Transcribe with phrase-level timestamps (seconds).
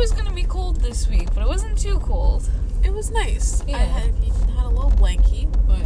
[0.00, 2.48] was gonna be cold this week, but it wasn't too cold.
[2.82, 3.62] It was nice.
[3.62, 3.76] I Yeah.
[3.78, 5.84] had even had a little blankie, but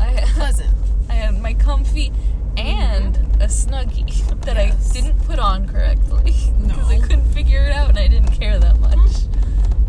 [0.00, 0.74] I pleasant.
[1.08, 2.12] I had my comfy
[2.56, 4.90] and a snuggie that Yes.
[4.90, 6.34] I didn't put on correctly
[6.66, 9.10] because I couldn't figure it out and I didn't care that much.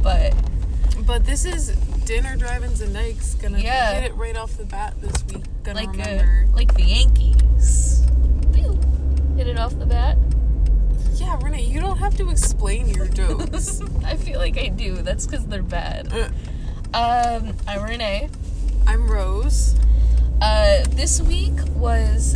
[0.02, 0.34] But
[1.06, 1.70] But this is
[2.06, 3.94] dinner drive-ins and Dykes gonna Yeah.
[3.94, 5.44] hit it right off the bat this week.
[5.64, 6.48] Gonna like remember.
[6.50, 8.06] uh, like the Yankees.
[8.54, 8.78] Pew.
[9.38, 10.18] Hit it off the bat.
[11.24, 13.82] Yeah, Renee, you don't have to explain your jokes.
[14.06, 14.96] I feel like I do.
[14.96, 16.12] That's because they're bad.
[16.14, 16.30] Uh,
[16.96, 18.30] Um, I'm Renee.
[18.86, 19.76] I'm Rose.
[20.42, 22.36] Uh, this week was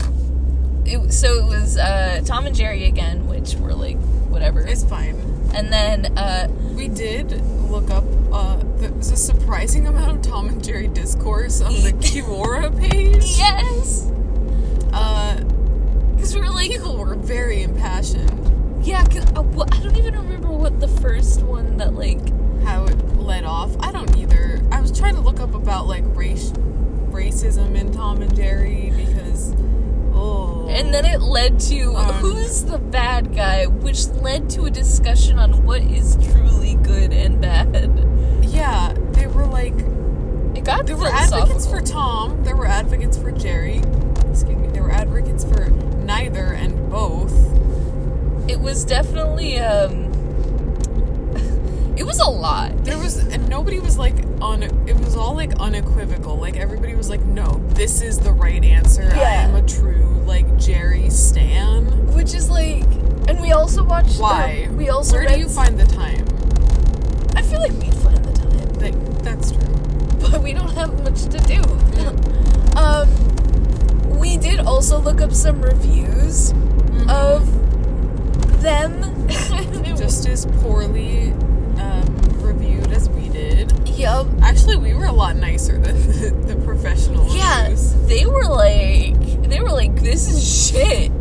[0.85, 1.11] it.
[1.11, 3.97] So it was uh, Tom and Jerry again, which were like
[4.29, 4.61] whatever.
[4.61, 5.15] It's fine.
[5.53, 7.31] and then uh, We did
[7.69, 8.05] look up.
[8.31, 13.37] Uh, there's a surprising amount of Tom and Jerry discourse on the Quora page.
[13.37, 14.09] yes,
[14.93, 15.35] Uh,
[16.15, 18.31] because we were like, people were very impassioned.
[18.87, 19.03] Yeah.
[19.05, 22.19] Cause, uh, well, I don't even remember what the first one that like.
[22.63, 23.75] How it led off.
[23.79, 24.61] I don't either.
[24.71, 26.51] I was trying to look up about like race,
[27.11, 29.53] racism in Tom and Jerry because.
[30.13, 30.67] Oh.
[30.69, 35.37] And then it led to Um, who's the bad guy, which led to a discussion
[35.37, 38.05] on what is truly good and bad.
[38.41, 39.75] Yeah, they were like.
[40.55, 41.81] It got There were advocates for.
[41.81, 42.43] Tom.
[42.43, 43.77] There were advocates for Jerry.
[44.29, 44.67] Excuse me.
[44.69, 47.31] There were advocates for neither and both.
[48.47, 50.05] It was definitely um.
[51.97, 52.85] It was a lot.
[52.85, 54.61] There was, and nobody was like on.
[54.61, 56.37] It was all like unequivocal.
[56.37, 59.01] Like everybody was like, "No, this is the right answer.
[59.01, 59.19] Yeah.
[59.21, 62.83] I am a true like Jerry Stan." Which is like,
[63.27, 64.19] and we also watched.
[64.19, 64.67] Why?
[64.69, 66.23] uh, we also Where do you find the time?
[67.35, 69.75] I feel like we'd find the time, Like that's true.
[70.19, 71.61] but we don't have much to do.
[72.79, 76.51] um, we did also look up some reviews
[77.09, 77.66] of
[78.61, 79.27] them.
[79.97, 81.31] Just as poorly
[81.79, 82.05] um,
[82.41, 83.71] reviewed as we did.
[83.89, 84.27] yup.
[84.41, 87.93] Actually, we were a lot nicer than the, the professional Yeah, reviews.
[88.07, 89.15] they were like,
[89.49, 91.11] they were like, this is shit,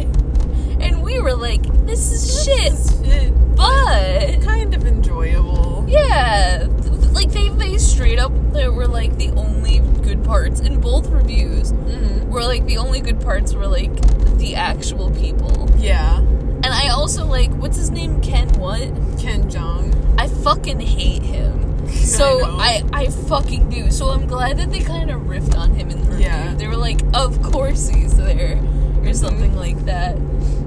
[0.81, 2.72] and we were like, this is shit,
[3.06, 3.56] Shit.
[3.56, 5.84] but kind of enjoyable.
[5.88, 6.66] Yeah,
[7.12, 11.72] like they they straight up they were like the only good parts in both reviews
[11.72, 12.31] Mm-hmm.
[12.31, 13.94] were like the only good parts were like
[14.38, 15.69] the actual people.
[15.78, 16.21] Yeah,
[16.66, 18.81] And I also like what's his name Ken what?
[19.21, 19.94] Ken Jeong.
[20.19, 21.62] I fucking hate him.
[21.87, 22.56] So know.
[22.59, 23.93] I I fucking do.
[23.93, 26.26] So I'm glad that they kind of riffed on him in the review.
[26.26, 26.55] Yeah.
[26.55, 28.60] They were like, "Of course he's there."
[29.05, 30.16] Or something like that.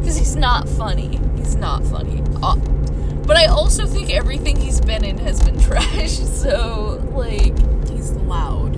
[0.01, 1.19] Cuz he's not funny.
[1.35, 2.23] He's not funny.
[2.41, 2.55] Uh,
[3.27, 6.11] but I also think everything he's been in has been trash.
[6.19, 7.57] So like
[7.89, 8.77] He's loud.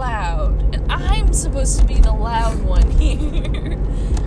[0.00, 3.78] Loud, and I'm supposed to be the loud one here.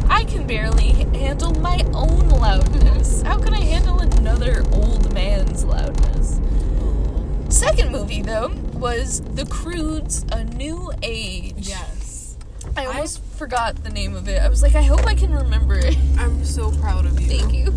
[0.07, 3.23] I can barely handle my own loudness.
[3.23, 6.39] How can I handle another old man's loudness?
[7.49, 11.67] Second movie, though, was The Croods A New Age.
[11.67, 12.37] Yes.
[12.77, 14.43] I almost forgot the name of it.
[14.43, 15.97] I was like, I hope I can remember it.
[16.19, 17.27] I'm so proud of you.
[17.27, 17.73] Thank you.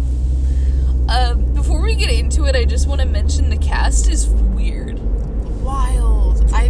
[1.09, 5.01] Um, before we get into it, I just want to mention the cast is weird.
[5.67, 6.49] Wild.
[6.55, 6.69] I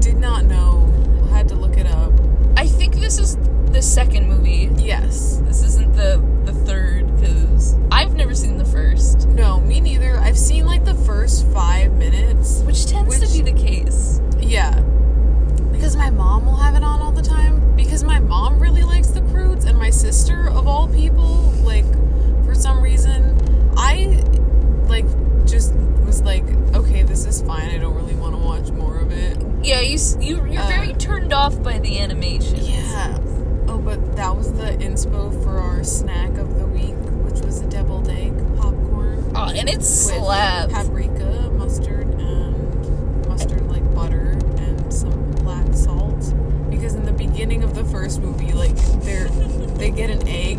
[0.00, 0.86] did not know.
[1.30, 2.12] Had to look it up.
[2.56, 3.36] I think this is
[3.70, 4.68] the second movie.
[4.76, 5.40] Yes.
[5.44, 10.18] This isn't the the third because I've never seen the first, No, me neither.
[10.18, 12.62] I've seen like the first five minutes.
[12.66, 14.20] which tends Which- to be the case.
[14.40, 14.80] Yeah.
[15.70, 17.76] Because my mom will have it on all the time.
[17.76, 21.86] Because my mom really likes the Croods, and my sister, of all people, like,
[22.44, 23.38] for some reason,
[23.76, 24.20] I,
[24.88, 25.06] like,
[25.46, 25.72] just
[26.04, 26.81] was like, okay,
[27.12, 27.68] this is fine.
[27.68, 29.36] I don't really want to watch more of it.
[29.62, 32.56] Yeah, you you you're Uh, very turned off by the animation.
[32.62, 33.18] Yeah.
[33.68, 36.96] Oh, but that was the inspo for our snack of the week,
[37.26, 39.30] which was a deviled egg popcorn.
[39.34, 40.72] Oh, and it slaps.
[40.72, 46.32] paprika, mustard, and mustard like butter and some black salt.
[46.70, 49.28] Because in the beginning of the first movie, like they're
[49.76, 50.58] they get an egg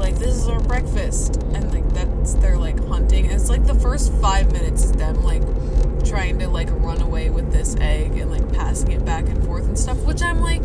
[0.00, 3.26] like, "This is our breakfast," and like that's they're like hunting.
[3.26, 5.42] And it's like the first five minutes is them like
[6.04, 9.64] trying to like run away with this egg and like passing it back and forth
[9.64, 9.98] and stuff.
[9.98, 10.62] Which I'm like,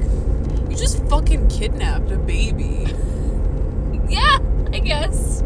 [0.69, 2.88] you just fucking kidnapped a baby.
[4.07, 4.38] Yeah,
[4.71, 5.42] I guess.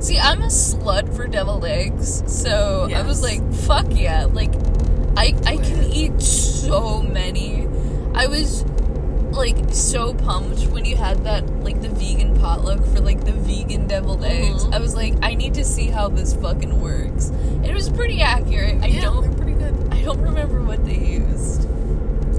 [0.00, 4.24] See, I'm a slut for deviled eggs, so I was like, fuck yeah.
[4.24, 4.54] Like,
[5.16, 7.68] I, I can eat so many.
[8.14, 8.64] I was,
[9.36, 13.86] like, so pumped when you had that, like, the vegan potluck for, like, the vegan
[13.86, 14.64] deviled eggs.
[14.64, 14.74] Mhm.
[14.74, 17.28] I was like, I need to see how this fucking works.
[17.28, 18.82] And it was pretty accurate.
[18.82, 19.74] I yeah, don't, they're pretty good.
[19.90, 21.66] I don't remember what they used.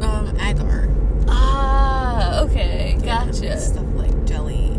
[0.02, 0.90] Um, agar.
[1.28, 3.60] Ah, okay, Yeah, gotcha.
[3.60, 4.72] Stuff like jelly.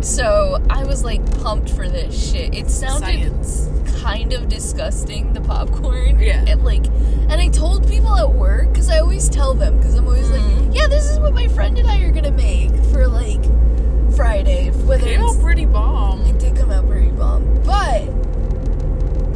[0.00, 2.54] So I was like pumped for this shit.
[2.54, 3.68] It sounded Science.
[4.06, 6.20] Kind of disgusting, the popcorn.
[6.20, 6.44] Yeah.
[6.46, 6.86] And like,
[7.28, 10.66] and I told people at work because I always tell them because I'm always Mhm.
[10.68, 13.42] like, yeah, this is what my friend and I are gonna make for like
[14.14, 16.20] Friday, whether Came it's out pretty bomb.
[16.24, 18.04] it did come out pretty bomb, but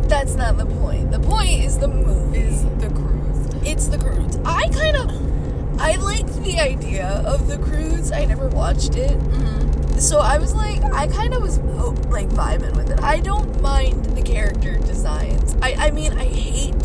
[0.09, 1.11] that's not the point.
[1.11, 2.39] The point is the movie.
[2.39, 3.49] Is the Croods.
[3.65, 4.39] It's the Croods.
[4.45, 8.13] I kind of, I liked the idea of the Croods.
[8.13, 9.70] I never watched it, Mm-hmm.
[10.01, 13.01] So I was like, I kind of was oh, like vibing with it.
[13.03, 15.55] I don't mind the character designs.
[15.63, 16.79] I, I mean, I hate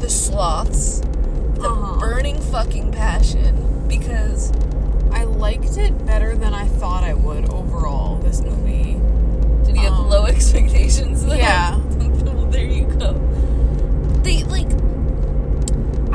[0.00, 1.00] the sloths,
[1.56, 1.98] with a Uh-huh.
[2.00, 4.52] burning fucking passion because
[5.10, 8.16] I liked it better than I thought I would overall.
[8.18, 9.00] This movie.
[9.64, 11.24] did you have Um, low expectations?
[11.26, 11.38] then?
[11.48, 11.76] yeah.
[11.98, 13.12] well, there you go.
[14.22, 14.68] They like.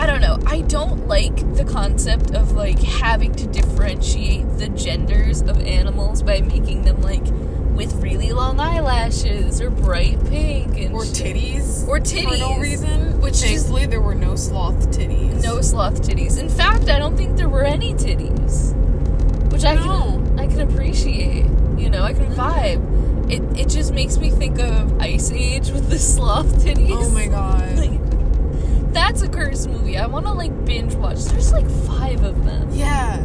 [0.04, 0.38] I don't know.
[0.46, 6.42] I don't like the concept of like having to differentiate the genders of animals by
[6.42, 7.24] making them like
[7.74, 11.88] with really long eyelashes or bright pink and Or titties.
[11.88, 13.22] Or titties For no reason.
[13.22, 15.42] Which is- thankfully there were no sloth titties.
[15.42, 16.38] No sloth titties.
[16.38, 18.74] In fact, I don't think there were any titties,
[19.54, 19.82] which I No.
[19.82, 21.46] can I can appreciate.
[21.78, 22.42] You know, I can mm-hmm.
[22.42, 23.32] vibe.
[23.32, 26.92] It it just makes me think of Ice Age with the sloth titties.
[26.92, 27.78] Oh my god.
[27.78, 28.03] Like,
[28.94, 29.98] that's a cursed movie.
[29.98, 31.24] I want to like binge watch.
[31.25, 32.69] There's like five of them.
[32.72, 33.18] yeah.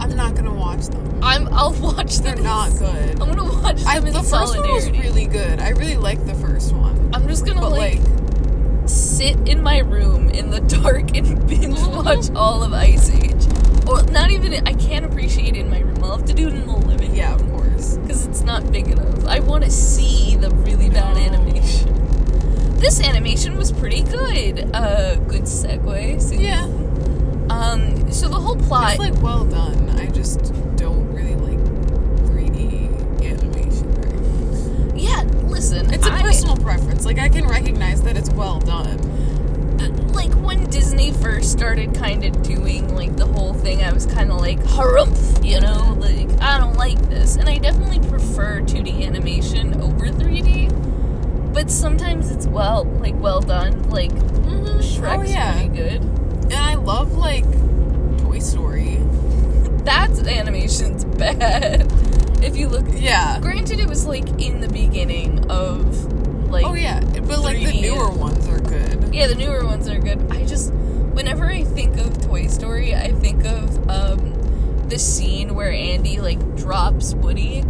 [0.00, 1.20] I'm not gonna watch them.
[1.22, 1.46] I'm.
[1.52, 2.24] I'll watch them.
[2.24, 3.20] They're in not good.
[3.20, 4.90] I'm gonna watch them I, in the first solidarity.
[4.90, 5.60] one was really good.
[5.60, 7.10] I really liked the first one.
[7.14, 11.78] I'm just gonna But like, like, sit in my room in the dark and binge
[11.86, 13.46] watch all of Ice Age.
[13.86, 14.54] Or not even.
[14.66, 16.02] I can't appreciate it in my room.
[16.02, 17.96] I'll have to do it in the living yeah, of course.
[17.98, 19.24] because it's not big enough.
[19.26, 21.22] I want to see the really bad No.
[21.22, 22.01] animation.
[22.82, 24.68] This animation was pretty good.
[24.74, 26.40] Uh, good segue.
[26.40, 26.64] Yeah.
[27.48, 28.10] Um.
[28.10, 28.90] So the whole plot.
[28.94, 29.88] It's like well done.
[29.90, 31.58] I just don't really like
[32.26, 35.00] 3D animation very much.
[35.00, 35.22] yeah.
[35.48, 35.94] Listen.
[35.94, 37.04] It's a I- personal preference.
[37.04, 38.98] Like I can recognize that it's well done.
[40.12, 44.32] like when Disney first started kind of doing like the whole thing, I was kind
[44.32, 49.06] of like harumph, you know, like I don't like this, and I definitely prefer 2D
[49.06, 50.70] animation over 3D.
[51.52, 53.88] But sometimes it's well, like well done.
[53.90, 55.52] Like Shrek's oh yeah.
[55.54, 56.00] pretty good.
[56.02, 57.44] And I love like
[58.18, 58.96] Toy Story.
[59.84, 61.90] That's animation's bad.
[62.42, 63.38] If you look, Yeah.
[63.40, 67.00] granted, it was like in the beginning of like Oh yeah.
[67.00, 67.82] But like the 3D.
[67.82, 69.14] newer ones are good.
[69.14, 70.26] Yeah, the newer ones are good.
[70.30, 75.70] I just, whenever I think of Toy Story, I think of um, the scene where
[75.70, 77.62] Andy like drops Woody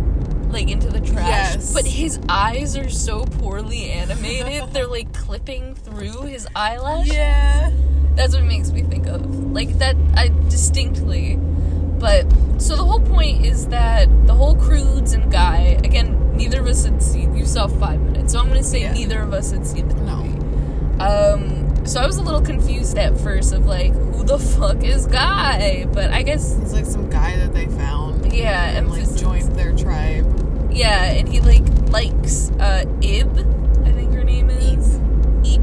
[0.52, 1.72] like into the trash, Yes.
[1.74, 4.72] but his eyes are so poorly animated.
[4.72, 7.08] they're like clipping through his eyelash.
[7.08, 7.70] Yeah.
[8.14, 9.24] That's what it makes me think of.
[9.52, 11.36] Like that, I distinctly.
[11.36, 12.26] But
[12.58, 15.78] so the whole point is that the whole Croods and Guy.
[15.84, 17.34] Again, neither of us had seen.
[17.36, 18.92] You saw five minutes, so I'm gonna say Yeah.
[18.92, 20.16] neither of us had seen the No.
[20.16, 20.38] movie.
[21.00, 25.06] Um, so I was a little confused at first of like, who the fuck is
[25.06, 25.86] Guy?
[25.92, 28.32] But I guess It's like some guy that they found.
[28.32, 30.26] Yeah, and like joined their tribe.
[30.74, 33.38] Yeah, and he like likes uh Ib,
[33.86, 34.98] I think her name is
[35.44, 35.60] Eep.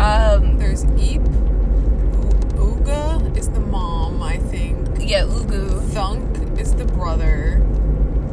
[0.00, 1.20] Um, There's Eep.
[1.22, 4.78] U- Ugga is the mom, I think.
[5.00, 5.80] yeah, Ugu.
[5.90, 7.60] Thunk is the brother.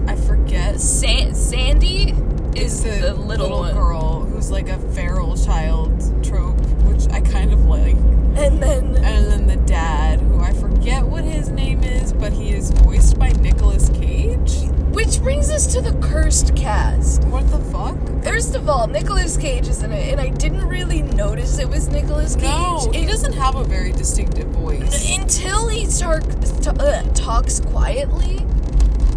[0.07, 0.79] I forget.
[0.79, 2.13] San- Sandy
[2.55, 3.73] is Is the, little, one.
[3.75, 5.91] girl who's like a feral child
[6.23, 7.95] trope, which I kind of like.
[8.35, 12.51] And then And then the dad, who I forget what his name is, but he
[12.51, 14.68] is voiced by Nicolas Cage.
[14.91, 17.23] Which brings us to the cursed cast.
[17.25, 17.97] What the fuck?
[18.23, 21.87] First of all, Nicolas Cage is in it, and I didn't really notice it was
[21.89, 25.15] Nicolas Cage No, he in- doesn't have a very distinctive voice.
[25.17, 26.23] until he start,
[26.61, 28.39] t- uh, talks quietly,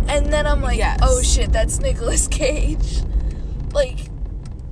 [0.08, 1.00] and then I'm like, Yes.
[1.02, 3.02] oh shit, that's Nicolas Cage.
[3.72, 3.98] Like,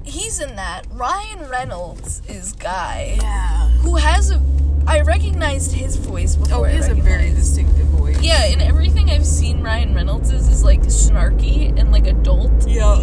[0.05, 0.87] he's in that.
[0.93, 3.69] Ryan Reynolds is Guy, Yeah.
[3.81, 4.41] who has a.
[4.87, 6.59] I recognized his voice before.
[6.59, 8.21] Oh, he has a very distinctive voice.
[8.21, 12.67] Yeah, and everything I've seen Ryan Reynolds is is like snarky and like adult.
[12.67, 12.97] Yeah.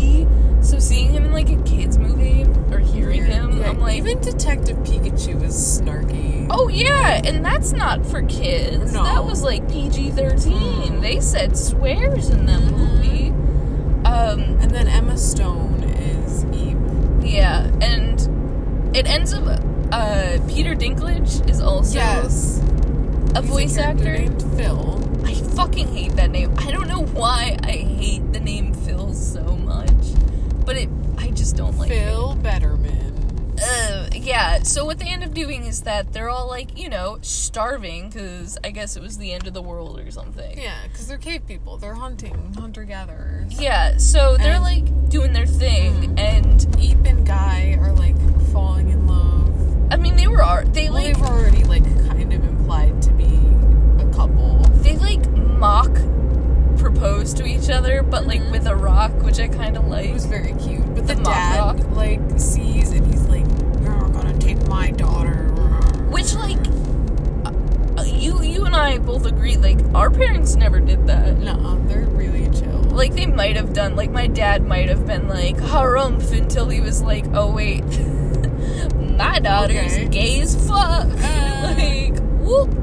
[0.62, 2.44] So seeing him in like a kids movie
[2.74, 6.48] or hearing him, Yeah, I'm like, even Detective Pikachu is snarky.
[6.50, 8.92] oh yeah, and that's not for kids.
[8.92, 9.04] No.
[9.04, 10.94] That was like PG thirteen.
[10.94, 11.02] Mm.
[11.02, 12.72] They said swears in that Mhm.
[12.78, 13.28] movie.
[14.06, 16.78] Um, And then Emma Stone is Eep.
[17.22, 19.62] yeah, and it ends up.
[19.92, 22.60] Uh, Peter Dinklage is also Yes.
[23.36, 24.18] a He's voice character actor.
[24.24, 25.26] named Phil.
[25.26, 26.54] I fucking hate that name.
[26.58, 29.92] I don't know why I hate the name Phil so much,
[30.66, 33.06] but it I just don't like Phil Betterman.
[33.60, 37.18] Uh, yeah, so what they end up doing is that they're all like, you know,
[37.22, 40.58] starving because I guess it was the end of the world or something.
[40.60, 41.78] Yeah, because they're cave people.
[41.78, 43.60] They're hunting, hunter gatherers.
[43.60, 46.20] Yeah, so they're And- like doing their thing, Mhm.
[46.20, 48.16] and Eep and Guy are like
[48.52, 49.48] falling in love.
[49.90, 50.38] I mean, they were
[50.74, 53.30] they Well, like they were already like kind of implied to be
[54.00, 54.60] a couple.
[54.84, 55.92] they like mock
[56.78, 58.52] propose to each other, but like Mhm.
[58.52, 60.10] with a rock, which I kind of like.
[60.10, 60.86] It was very cute.
[60.94, 61.96] But the, The mock dad rock.
[61.96, 63.46] like sees and he's like,
[63.82, 65.46] "You're gonna take my daughter."
[66.10, 66.60] Which like
[67.46, 71.38] uh, you you and I both agree, like our parents never did that.
[71.40, 72.82] No, they're really chill.
[72.92, 76.80] Like they might have done, like my dad might have been like harumph until he
[76.80, 77.84] was like, oh wait,
[79.18, 80.08] my daughter's Okay.
[80.08, 81.08] gay as fuck.
[81.08, 81.74] Uh.
[81.78, 82.74] like whoop.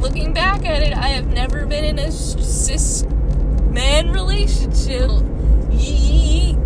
[0.00, 3.04] Looking back at it, I have never been in a cis
[3.70, 5.10] man relationship.
[5.70, 6.56] Yee.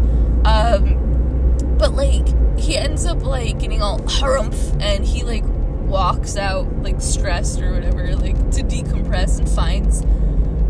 [0.45, 2.27] Um, but like
[2.59, 5.45] he ends up like getting all harumph, and he like
[5.89, 10.03] walks out like stressed or whatever, like to decompress, and finds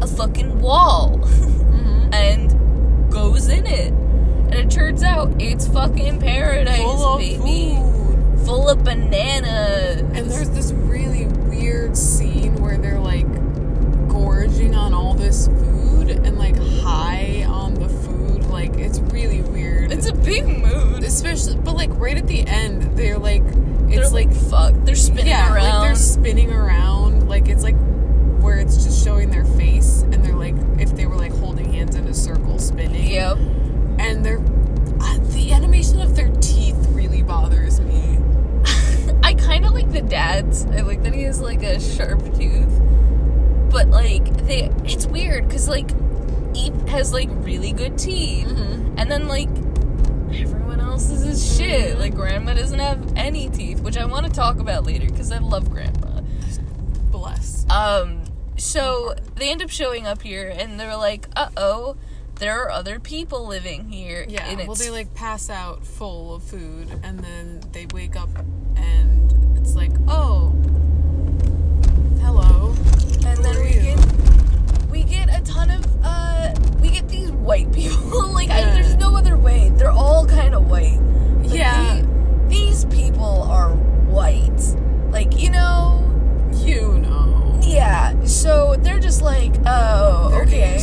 [0.02, 2.14] a fucking wall Mhm.
[2.14, 3.92] and goes in it.
[3.92, 6.78] And it turns out it's fucking paradise,
[7.18, 7.36] baby.
[7.76, 8.00] food.
[8.44, 10.00] Full of bananas.
[10.00, 13.26] And there's this really weird scene where they're like
[14.08, 18.44] gorging on all this food and like high on the food.
[18.46, 19.92] Like it's really weird.
[19.92, 21.02] it's a big mood.
[21.04, 23.44] especially, but like right at the end, they're like,
[23.88, 24.74] They're it's like, like, fuck.
[24.84, 25.64] They're spinning yeah, around.
[25.64, 27.28] like they're spinning around.
[27.28, 27.76] Like it's like
[28.40, 31.96] where it's just showing their face, and they're like if they were like holding hands
[31.96, 33.10] in a circle spinning.
[33.10, 33.38] yep.
[33.98, 34.38] and they're
[35.00, 35.93] uh, the animation
[40.42, 42.80] I like that he has like a sharp tooth.
[43.70, 45.90] But like they, it's weird because like
[46.54, 48.94] Eep has like really good teeth, Mm-hmm.
[48.98, 49.48] and then like
[50.32, 51.96] everyone else is his shit.
[51.96, 52.00] Mhm.
[52.00, 55.38] Like grandma doesn't have any teeth, which I want to talk about later because I
[55.38, 56.20] love grandma.
[57.10, 57.64] Bless.
[57.70, 58.22] Um,
[58.56, 61.96] so they end up showing up here, and they're like, "Uh oh."
[62.36, 64.24] There are other people living here.
[64.28, 64.46] Yeah.
[64.46, 68.28] and Well, they like pass out full of food, and then they wake up,
[68.76, 70.50] and it's like, oh,
[72.20, 72.74] hello.
[73.26, 73.80] and Who then we you?
[73.82, 78.94] get we get a ton of uh we get these white people like I, there's
[78.96, 80.98] no other way they're all kind of white
[81.42, 82.00] Like, Yeah.
[82.02, 84.60] the- these people are white
[85.10, 86.00] like you know
[86.52, 87.58] You know.
[87.62, 90.78] yeah so they're just like oh Their okay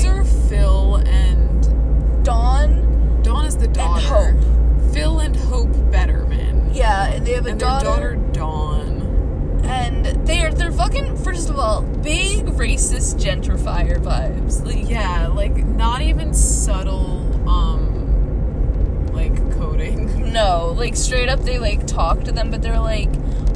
[0.51, 4.01] Phil and dawn Dawn is the daughter.
[4.36, 4.91] Hope.
[4.93, 6.75] Phil and Hope Betterman.
[6.75, 9.62] yeah and they have a And daughter, their daughter Dawn.
[9.63, 16.01] and they're they're fucking first of all big racist gentrifier vibes like Yeah, like not
[16.01, 20.10] even subtle, um, like coding.
[20.31, 23.10] No, like straight up, they like talk to them, but they're like,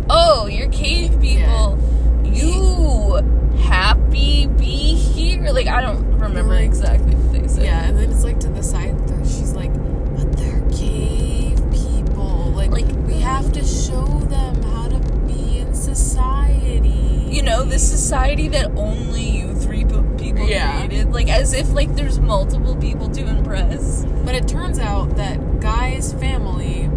[0.09, 1.77] "Oh, you're cave people.
[2.25, 3.21] You
[3.59, 7.63] happy be here?" Like I don't remember Like- exactly what they said.
[7.65, 9.71] Yeah, and then it's like to the side, there- she's like,
[10.15, 12.51] but they're cave people.
[12.55, 16.91] Like, Like- we have to show them how to be in society.
[17.29, 20.85] You know, the society that only you three pe- people Yeah.
[20.85, 21.13] created.
[21.13, 24.05] Like as if like there's multiple people to impress.
[24.25, 26.89] But it turns out that Guy's family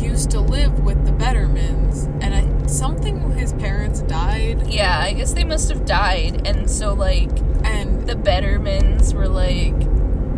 [0.00, 5.32] used to live with the Bettermans, and I, something his parents died, Yeah, I guess
[5.32, 7.30] they must have died, and so like
[7.64, 9.74] and the Bettermans were like,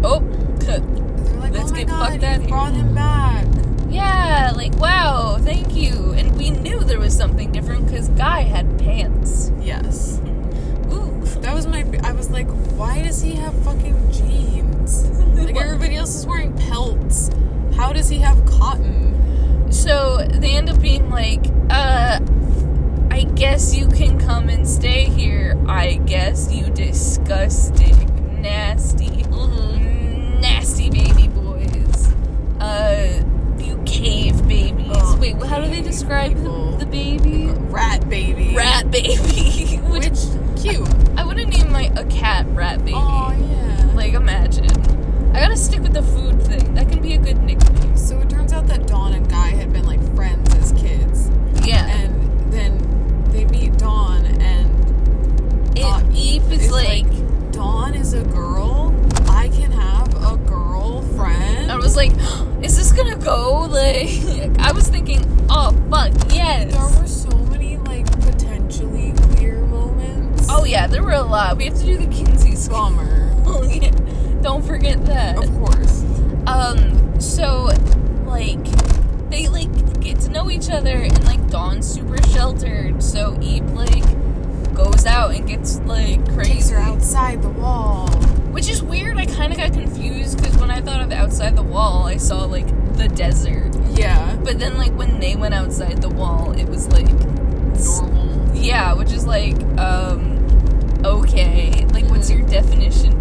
[0.05, 0.21] "Oh,
[0.61, 0.81] they're
[1.41, 3.47] like, Let's "Oh get god, fucked you here." brought him back."
[3.89, 6.13] Yeah, like wow, thank you.
[6.13, 9.53] And we knew there was something different because Guy had pants.
[9.61, 10.19] Yes.
[10.19, 10.93] Mm-hmm.
[10.95, 11.25] Ooh.
[11.43, 11.85] That was my.
[12.03, 15.09] I was like, why does he have fucking jeans?
[15.33, 17.31] Like everybody else is wearing pelts.
[17.75, 19.13] How does he have cotton?
[19.73, 22.21] So they end up being like, uh,
[23.11, 25.57] I guess you can come and stay here.
[25.67, 29.23] I guess you disgusting, nasty,
[30.41, 32.13] nasty baby boys.
[32.61, 33.25] Uh,
[33.59, 34.91] you cave babies.
[34.91, 37.47] Oh, Wait, how do they describe the, the baby?
[37.71, 38.55] Rat baby.
[38.55, 39.77] Rat baby.
[39.89, 40.89] Which, Which cute.
[41.17, 42.93] I would have named my a cat rat baby.
[42.95, 43.91] Oh yeah.
[43.95, 44.71] Like imagine.
[45.35, 46.75] I gotta stick with the food thing.
[46.75, 47.97] That can be a good nickname.
[47.97, 48.32] So it turns out
[48.73, 51.31] that Dawn and Guy had been like friends as kids,
[51.67, 51.87] Yeah.
[51.89, 52.79] and then
[53.31, 57.07] they meet Dawn, and It, uh, Eve is like,
[57.53, 58.95] Dawn is a girl.
[59.29, 61.71] I can have a girlfriend.
[61.71, 62.13] I was like,
[62.63, 63.69] is this gonna go?
[63.71, 64.09] Like,
[64.59, 66.73] I was thinking, oh fuck, yes.
[66.73, 70.47] there were so many like potentially queer moments.
[70.49, 71.59] Oh yeah, there were a lot.
[71.59, 73.35] We have to do the Kinsey bummer.
[73.71, 73.91] yeah.
[74.41, 75.37] Don't forget that.
[75.37, 76.05] Of course.
[76.47, 77.69] Um, so
[78.33, 78.65] like
[79.31, 84.05] they like get to know each other, and like Dawn's super sheltered, so Eve like
[84.75, 86.53] goes out and gets like crazy.
[86.55, 88.09] Takes her outside the wall.
[88.57, 89.17] Which is weird.
[89.19, 92.45] I kind of got confused because when I thought of outside the wall, I saw
[92.45, 93.71] like the desert.
[93.93, 94.37] Yeah.
[94.45, 98.55] But then, like when they went outside the wall, it was like Normal.
[98.57, 100.39] yeah, which is like um
[101.05, 101.85] okay.
[101.93, 102.39] Like, what's Mhm.
[102.39, 103.13] your definition?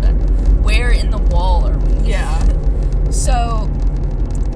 [0.64, 2.10] Where in the wall are we?
[2.10, 2.40] Yeah.
[3.10, 3.70] So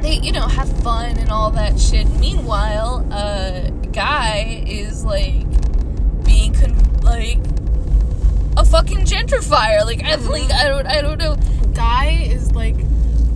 [0.05, 2.07] they, you know, have fun and all that shit.
[2.19, 5.43] Meanwhile, uh, guy is like
[6.23, 7.39] being con- like
[8.57, 9.83] a fucking gentrifier.
[9.85, 11.35] Like I like I don't I don't know.
[11.73, 12.75] Guy is like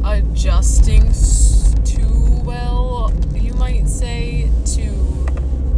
[0.06, 4.92] adjusting s- too well, you might say, to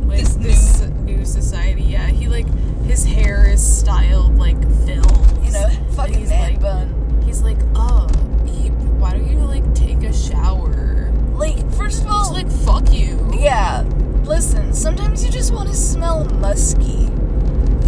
[0.08, 1.84] like This this, new society.
[1.84, 2.48] Yeah, he like
[2.84, 5.06] his hair is styled like Phil.
[5.44, 7.22] You know, fucking he's man like- bun.
[7.26, 8.08] He's like, oh,
[8.46, 9.64] Eep, why don't you like
[10.12, 11.12] a shower?
[11.34, 12.52] Like first of all, It's like
[12.84, 13.32] fuck you.
[13.38, 13.84] yeah.
[14.26, 17.10] Listen, sometimes you just want to smell musky.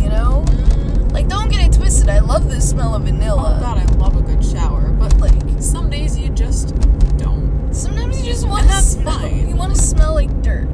[0.02, 1.12] You know, Mm.
[1.14, 2.10] like don't get it twisted.
[2.10, 3.58] I love the smell of vanilla.
[3.58, 6.74] Oh god, I love a good shower, but like some days you just
[7.18, 7.70] don't.
[7.72, 9.20] Sometimes you just want to smell.
[9.20, 9.48] fine.
[9.50, 10.68] You want to smell like dirt.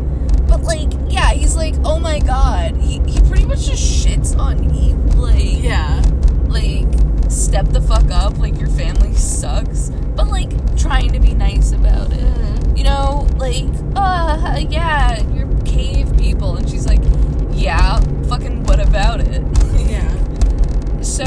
[0.48, 2.76] But like, yeah, he's like, oh my god.
[2.78, 4.98] He he pretty much just shits on Eve.
[5.16, 6.02] Like, Yeah.
[6.48, 6.88] like
[7.30, 8.38] step the fuck up.
[8.38, 9.90] Like your family sucks.
[10.16, 12.20] But like trying to be nice about it.
[12.20, 12.78] Mhm.
[12.78, 17.02] You know, like, uh, yeah, you're cave people, and she's like,
[17.52, 19.44] yeah, fucking what about it?
[19.90, 21.02] Yeah.
[21.02, 21.26] So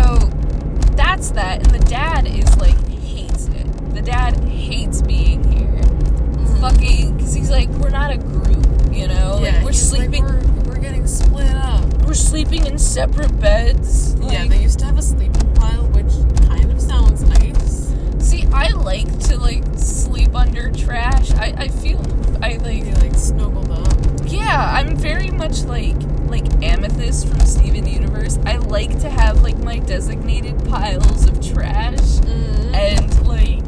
[0.95, 3.95] that's that, and the dad is like hates it.
[3.95, 5.67] The dad hates being here.
[5.83, 6.61] Mhm.
[6.61, 9.41] Fucking, because he's like, we're not a group, you know.
[9.43, 10.43] Yeah, like we're he's like, sleeping, we're,
[10.75, 11.85] we're getting split up.
[12.07, 14.15] we're, sleeping in separate beds.
[14.21, 15.03] yeah, they used to have a
[18.93, 21.31] like to like sleep under trash.
[21.33, 21.99] I I feel
[22.43, 23.93] I like You like snuggled up.
[24.27, 24.73] yeah.
[24.75, 25.97] I'm very much like
[26.29, 28.39] like Amethyst from Steven Universe.
[28.45, 31.99] I like to have like my designated piles of trash.
[32.23, 32.75] Mm.
[32.75, 33.63] and like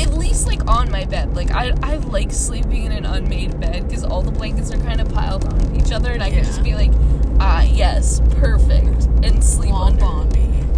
[0.00, 3.86] at least like on my bed like i i like sleeping in an unmade bed
[3.86, 6.62] because all the blankets are kind of piled on each other and i can just
[6.62, 6.90] be like
[7.38, 10.31] ah yes perfect and sleep Swamp under.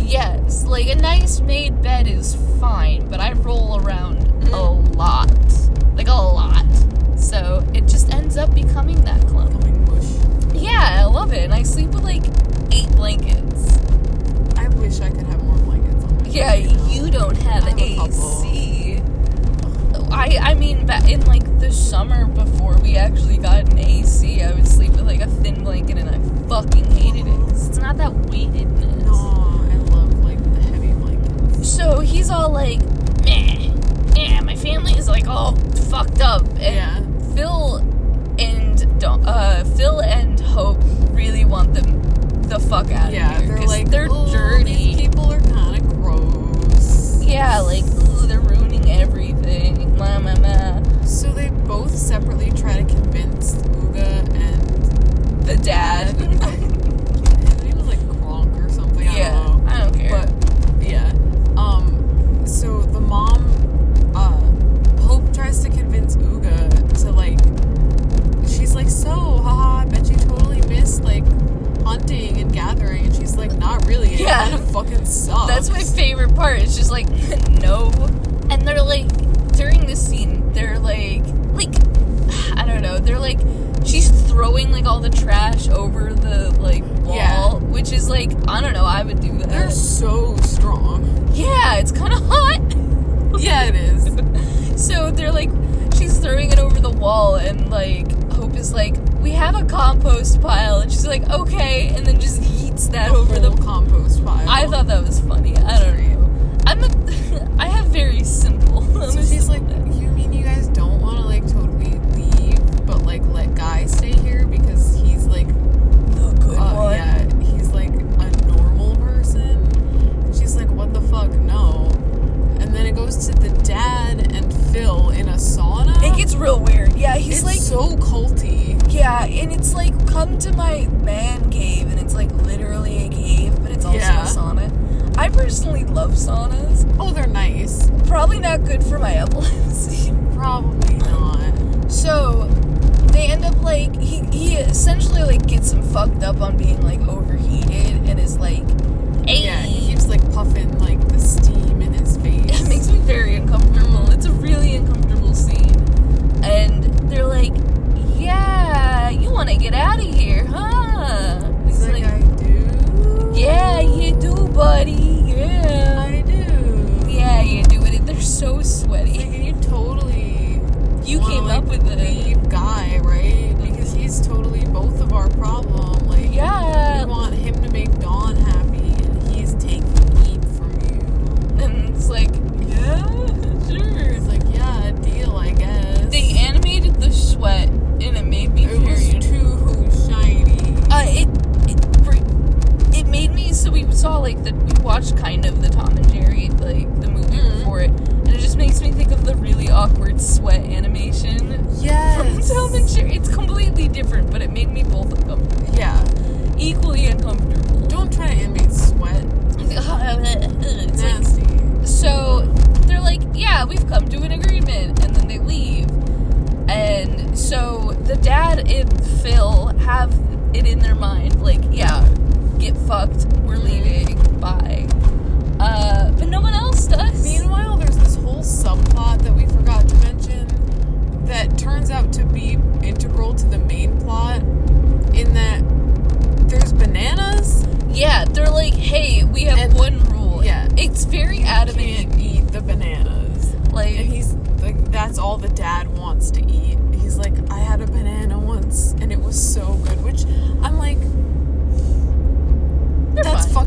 [0.04, 4.96] Yes like a nice made bed is fine but i roll around a Mhm.
[4.96, 5.30] lot
[5.96, 6.64] like a lot
[7.16, 10.52] so it just ends up becoming that clump Becoming mush.
[10.62, 12.24] yeah i love it and i sleep with like
[12.72, 13.78] eight blankets
[14.56, 18.10] I wish I could have more blankets on my Yeah, you don't have, I have.
[18.10, 19.00] AC.
[20.10, 24.66] I I mean, in like the summer before we actually got an AC, I would
[24.66, 27.40] sleep with like a thin blanket, and I fucking hated it.
[27.50, 29.06] it's not that weightedness.
[29.06, 31.53] No, I love like the heavy blankets.
[31.64, 32.80] So he's all like,
[33.24, 33.70] meh,
[34.14, 35.56] yeah, my family is like all
[35.90, 37.00] fucked up, and Yeah.
[37.34, 37.76] Phil
[38.38, 40.78] and uh Phil and Hope
[41.10, 42.02] really want them
[42.42, 43.50] the fuck out Yeah, of here.
[43.52, 44.74] Yeah, they're like they're "Ooh, dirty.
[44.74, 47.22] These people are kind of gross.
[47.24, 49.96] Yeah, like, ooh, they're ruining everything.
[49.98, 50.82] Ma, ma, ma.
[51.04, 56.16] So they both separately try to convince Ugga and The dad.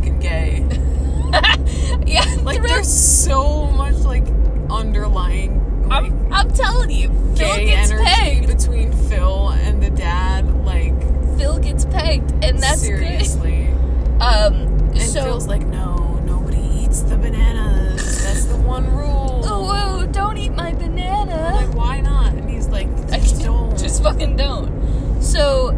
[0.07, 0.65] Fucking gay.
[2.05, 4.25] yeah, Like, throughout- there's so much like
[4.69, 8.47] underlying like, I'm, I'm telling you, Phil gets pegged.
[8.47, 10.65] between Phil and the dad.
[10.65, 10.93] Like,
[11.37, 12.97] Phil gets pegged, and that's good.
[12.99, 13.73] seriously.
[14.19, 14.53] Um,
[14.95, 18.23] And so Phil's like, no, nobody eats the bananas.
[18.23, 19.43] That's the one rule.
[19.45, 21.33] oh, don't eat my banana.
[21.35, 22.33] I'm like, why not?
[22.33, 23.77] And he's like, I just don't.
[23.77, 25.21] just fucking don't.
[25.21, 25.69] So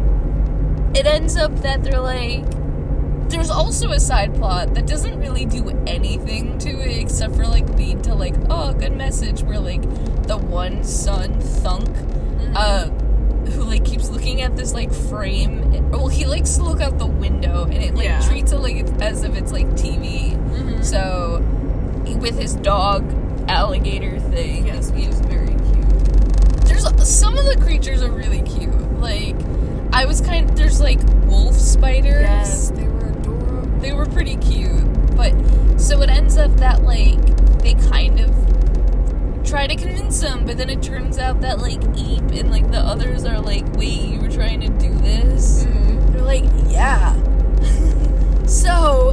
[0.94, 2.44] it ends up that they're like,
[3.30, 7.68] there's also a side plot that doesn't really do anything to it except for like
[7.70, 9.42] lead to like, oh, good message.
[9.42, 9.82] Where like
[10.26, 12.56] the one son Thunk, Mm-hmm.
[12.56, 12.84] uh,
[13.52, 15.90] who like keeps looking at this like frame.
[15.90, 18.20] Well, he likes to look out the window and it like Yeah.
[18.20, 20.32] treats it like as if it's like TV.
[20.36, 20.84] Mhm.
[20.84, 21.42] So
[22.18, 23.04] with his dog
[23.48, 26.64] alligator thing, yes, which you- is very cute.
[26.66, 29.00] there's some of the creatures are really cute.
[29.00, 29.36] Like
[29.92, 32.20] I was kind of there's like wolf spiders.
[32.22, 32.70] Yes,
[33.80, 34.14] they were adorable.
[34.14, 35.16] They were pretty cute.
[35.16, 37.18] But so it ends up that like
[37.62, 38.30] they kind of
[39.44, 42.78] try to convince him, but then it turns out that like Eep and like the
[42.78, 45.64] others are like, wait, you were trying to do this?
[45.64, 46.12] Mhm.
[46.12, 47.14] They're like, yeah.
[48.46, 49.12] so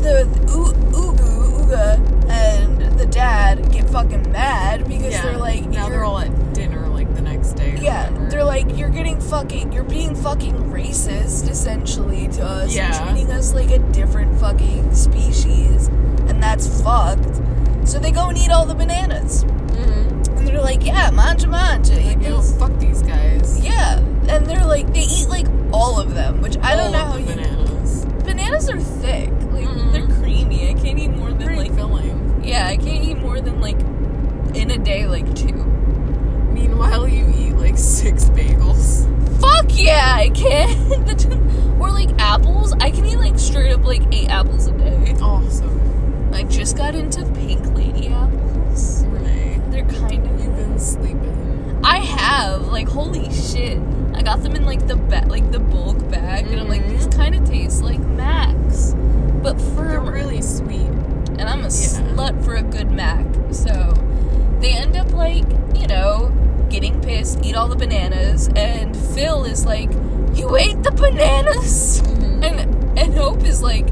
[0.00, 5.22] the U- Ugu, Ugga, and the dad get fucking mad because Yeah.
[5.22, 6.51] they're like, now "You're- they're all like the
[7.42, 7.76] next day.
[7.80, 8.30] Yeah, whatever.
[8.30, 12.74] they're like, you're getting fucking, you're being fucking racist, essentially, to us.
[12.74, 13.10] Yeah.
[13.10, 15.88] Treating us like a different fucking species.
[16.28, 17.40] And that's fucked.
[17.84, 19.44] So they go and eat all the bananas.
[19.44, 20.38] Mhm.
[20.38, 21.94] And they're like, yeah, manja manja.
[21.94, 23.60] Like, eat you know, this." fuck these guys.
[23.60, 23.98] Yeah.
[24.28, 27.06] And they're like, they eat like all of them, which I don't All know of
[27.08, 27.26] how the you.
[27.26, 28.04] bananas.
[28.24, 29.30] Bananas are thick.
[29.52, 29.92] Like, Mhm.
[29.92, 30.70] they're creamy.
[30.70, 31.74] I can't eat more than Pretty like.
[31.74, 32.40] filling.
[32.44, 33.80] Yeah, I can't eat more than like
[34.54, 35.64] in a day, like two.
[36.52, 39.08] Meanwhile, you eat like six bagels.
[39.40, 41.04] Fuck yeah, I can.
[41.06, 42.72] The t- or like apples.
[42.80, 45.14] I can eat like straight up like eight apples a day.
[45.20, 45.80] Awesome.
[46.32, 46.44] I
[47.10, 49.02] got into pink lady apples.
[49.70, 50.40] They're kind of.
[50.44, 51.80] you've been sleeping.
[51.84, 53.78] I have like holy shit.
[54.14, 57.06] I got them in like the ba- like the bulk bag, and I'm like these
[57.06, 57.16] Mhm.
[57.16, 58.94] kind of taste like Max,
[59.42, 60.80] but They're really sweet.
[61.38, 61.68] and I'm a Yeah.
[61.68, 63.24] slut for a good Mac.
[63.50, 63.94] So
[64.60, 66.30] they end up like, you know,
[66.68, 69.90] getting pissed, eat all the bananas, and Phil is like,
[70.34, 72.44] "You ate the bananas," Mhm.
[72.44, 73.86] and and Hope is like,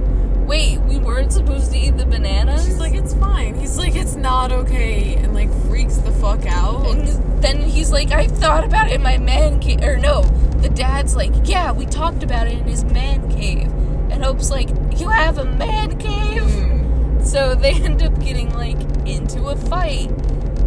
[0.50, 3.54] "Wait, we weren't supposed to eat the bananas." She's like, it's fine.
[3.54, 6.88] He's like, it's not okay, and like freaks the fuck out.
[6.88, 7.06] and
[7.40, 10.22] then he's like, "I thought about it in my man cave," or no,
[10.60, 13.70] the dad's like, "Yeah, we talked about it in his man cave,"
[14.10, 17.24] and Hope's like, "You have a man cave." Mm.
[17.24, 20.10] So they end up getting like into a fight,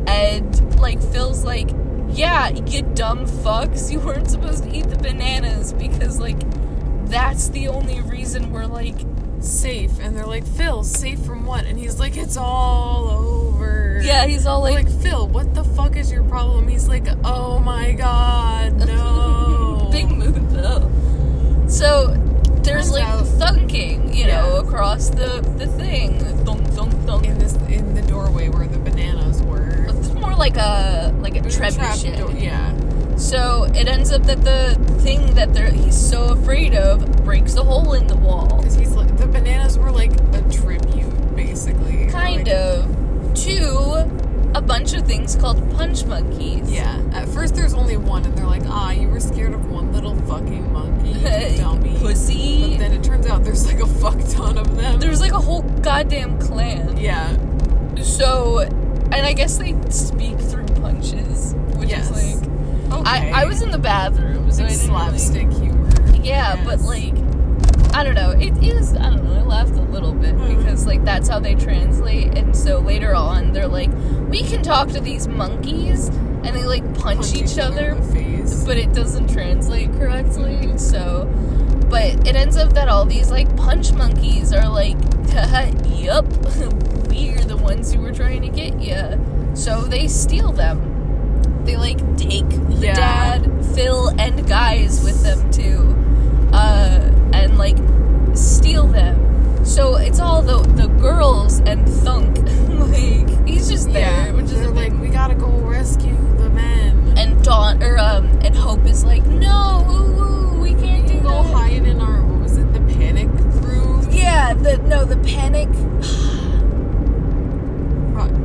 [0.08, 1.70] and like Phil's like,
[2.08, 6.40] "Yeah, you dumb fucks, you weren't supposed to eat the bananas because like
[7.10, 8.96] that's the only reason we're like
[9.44, 11.66] Safe, and they're like, Phil, safe from what?
[11.66, 14.00] And he's like, it's all over.
[14.04, 16.68] yeah." He's all like, like, Phil, what the fuck is your problem?
[16.68, 19.90] He's like, oh my god, no.
[19.92, 20.90] big mood though.
[21.68, 22.14] So
[22.64, 24.60] there's like out- thunking, you know, Yeah.
[24.62, 27.26] across the the thing, thunk thunk thunk.
[27.26, 29.86] in this in the doorway where the bananas were.
[29.90, 32.18] It's more like a like a trebuchet.
[32.18, 32.72] door- Yeah.
[33.18, 37.64] So it ends up that the thing that they're, he's so afraid of breaks a
[37.64, 38.48] hole in the wall.
[38.58, 38.83] Because he's like, the
[39.34, 42.08] bananas were like a tribute, basically.
[42.08, 43.34] Kind Like- of.
[43.36, 46.72] To a bunch of things called punch monkeys.
[46.72, 47.02] Yeah.
[47.14, 50.16] At first, there's only one, and they're like, ah, you were scared of one little
[50.28, 51.14] fucking monkey,
[51.58, 51.98] dummy.
[51.98, 52.70] Pussy.
[52.70, 55.00] But then it turns out there's like a fuck ton of them.
[55.00, 56.96] There's like a whole goddamn clan.
[56.98, 57.36] yeah.
[58.04, 62.12] So, and I guess they speak through punches, which Yes.
[62.12, 62.50] is like.
[63.00, 63.32] Okay.
[63.32, 65.90] I, I was in the bathroom, so Like didn't really- slapstick humor.
[66.24, 67.16] Yeah, but like,
[67.94, 68.32] I don't know.
[68.32, 68.96] It is.
[68.96, 69.36] I don't know.
[69.40, 70.58] I laughed a little bit Mhm.
[70.58, 73.90] because like that's how they translate, and so later on they're like,
[74.30, 76.08] we can talk to these monkeys,
[76.44, 78.64] and they like punch, each, other, in the face.
[78.66, 80.78] but it doesn't translate correctly.
[80.78, 81.30] So,
[81.90, 84.98] but it ends up that all these like punch monkeys are like,
[85.96, 86.26] yup,
[87.10, 89.20] we're the ones who were trying to get you.
[89.56, 91.62] So they steal them.
[91.66, 92.94] They like take the Yeah.
[92.96, 95.96] dad, Phil, and guys with them too,
[96.52, 97.00] uh,
[97.34, 97.78] and like
[98.36, 99.66] steal them.
[99.66, 102.38] So it's all the the girls and Thunk.
[102.92, 107.18] like he's just there, yeah, which is like, we gotta go rescue the men.
[107.18, 110.24] and Dawn or um and Hope is like, no, ooh,
[110.58, 111.54] ooh, we can't we do go that.
[111.54, 113.30] hide in our what was it, the panic
[113.64, 114.08] room?
[114.12, 115.70] Yeah, the no, the panic.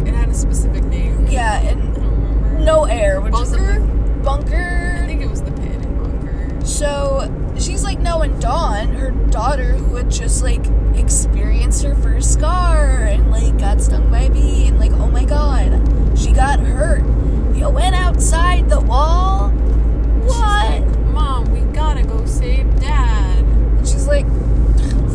[0.07, 1.27] It had a specific name.
[1.29, 3.79] Yeah, and no air, which is a
[4.25, 5.05] Bunker?
[6.69, 12.35] So she's like, no, and Dawn, her daughter, who had just like experienced her first
[12.35, 15.83] scar and like got stung by a bee, and like, oh my god,
[16.17, 17.01] she got hurt.
[17.57, 19.49] You went outside the wall.
[19.49, 20.87] What?
[21.07, 23.39] Mom, we gotta go save dad.
[23.39, 24.27] And she's like,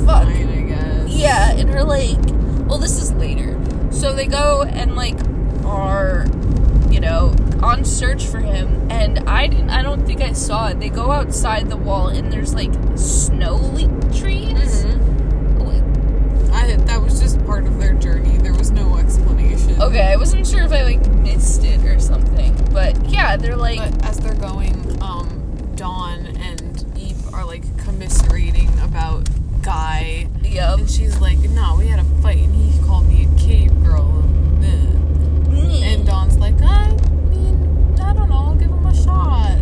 [0.05, 0.23] fuck.
[0.23, 1.07] Fine.
[1.07, 2.17] Yeah, and her like,
[2.67, 3.57] well, this is later.
[3.91, 5.17] So they go and like
[5.63, 6.25] are,
[6.89, 8.87] you know, on search for him.
[8.91, 9.69] And I didn't.
[9.69, 10.79] I don't think I saw it.
[10.79, 13.59] They go outside the wall and there's like snow
[14.15, 14.85] trees.
[14.85, 16.53] Mhm.
[16.53, 18.37] I that was just part of their journey.
[18.37, 19.81] There was no explanation.
[19.81, 23.79] Okay, I wasn't sure if I like missed it or something, but yeah, they're like,
[23.79, 25.27] But as they're going, um,
[25.75, 29.27] Dawn and Eve are like commiserating about
[29.61, 30.79] Guy, yup.
[30.79, 34.09] and she's like, "No, we had a fight, and he called me a cave girl."
[34.61, 34.65] And,
[35.57, 36.91] eh." and Dawn's like, "I
[37.31, 39.57] mean, I don't know, give him a shot."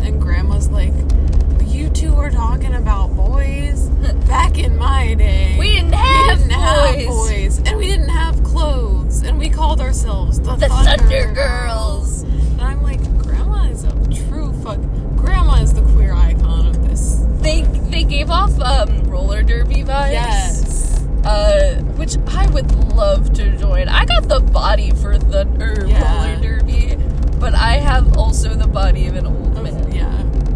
[0.68, 3.90] Grandma's like, "You two were talking about boys
[4.28, 5.56] back in my day.
[5.60, 7.08] we didn't have we didn't have boys.
[7.08, 12.24] boys, and we didn't have clothes, and we called ourselves the, The Thunder, Thunder Girls.
[12.24, 12.24] Girls.
[12.24, 13.92] And I'm like, Grandma is a
[14.28, 14.80] true fuck.
[15.16, 17.26] Grandma is the queer icon of this.
[17.42, 20.12] They they gave off um roller derby vibes.
[20.12, 21.06] Yes.
[21.26, 23.88] uh, which I would love to join.
[23.88, 26.36] I got the body for the er, Yeah.
[26.36, 26.96] roller derby,
[27.40, 29.51] but I have also the body of an old.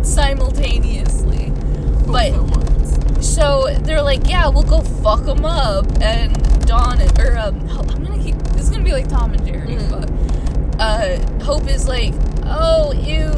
[0.06, 1.52] Simultaneously.
[2.08, 2.32] But
[3.24, 6.34] so they're like, yeah, we'll go fuck them up, and
[6.66, 9.78] Dawn or um, I'm gonna keep this is gonna be like Tom and Jerry.
[9.78, 10.10] Fuck.
[10.80, 12.14] Uh, Hope is like,
[12.44, 13.32] oh, ew,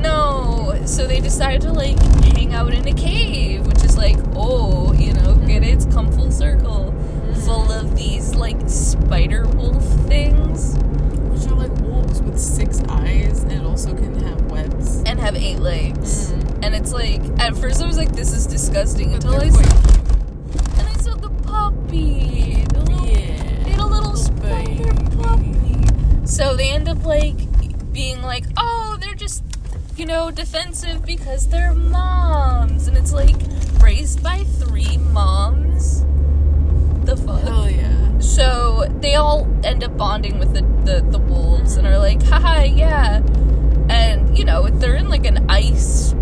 [0.00, 0.80] no.
[0.86, 5.12] So they decide to like hang out in a cave, which is like, oh, you
[5.12, 5.68] know, get it?
[5.68, 6.94] It's come full circle,
[7.44, 10.76] full of these like spider wolf things,
[11.30, 15.02] Which are like wolves with six eyes, and it also can have webs.
[15.06, 16.30] and have eight legs.
[16.32, 16.64] Mhm.
[16.64, 19.62] And it's like, at first I was like, this is disgusting But until I saw,
[19.62, 23.64] quite and I saw the puppy, the little Yeah.
[23.64, 26.26] They had a little Little spider puppy.
[26.26, 27.36] So they end up like
[27.92, 29.42] being like, oh, they're just,
[29.96, 32.86] you know, defensive because they're moms.
[32.88, 33.36] And it's like
[33.80, 36.04] raised by three moms.
[37.08, 37.40] The fuck?
[37.40, 38.18] Hell yeah.
[38.18, 42.64] So they all end up bonding with the, the, the wolves and are like, haha,
[42.64, 43.22] yeah.
[43.88, 46.12] And, you know, they're in like an ice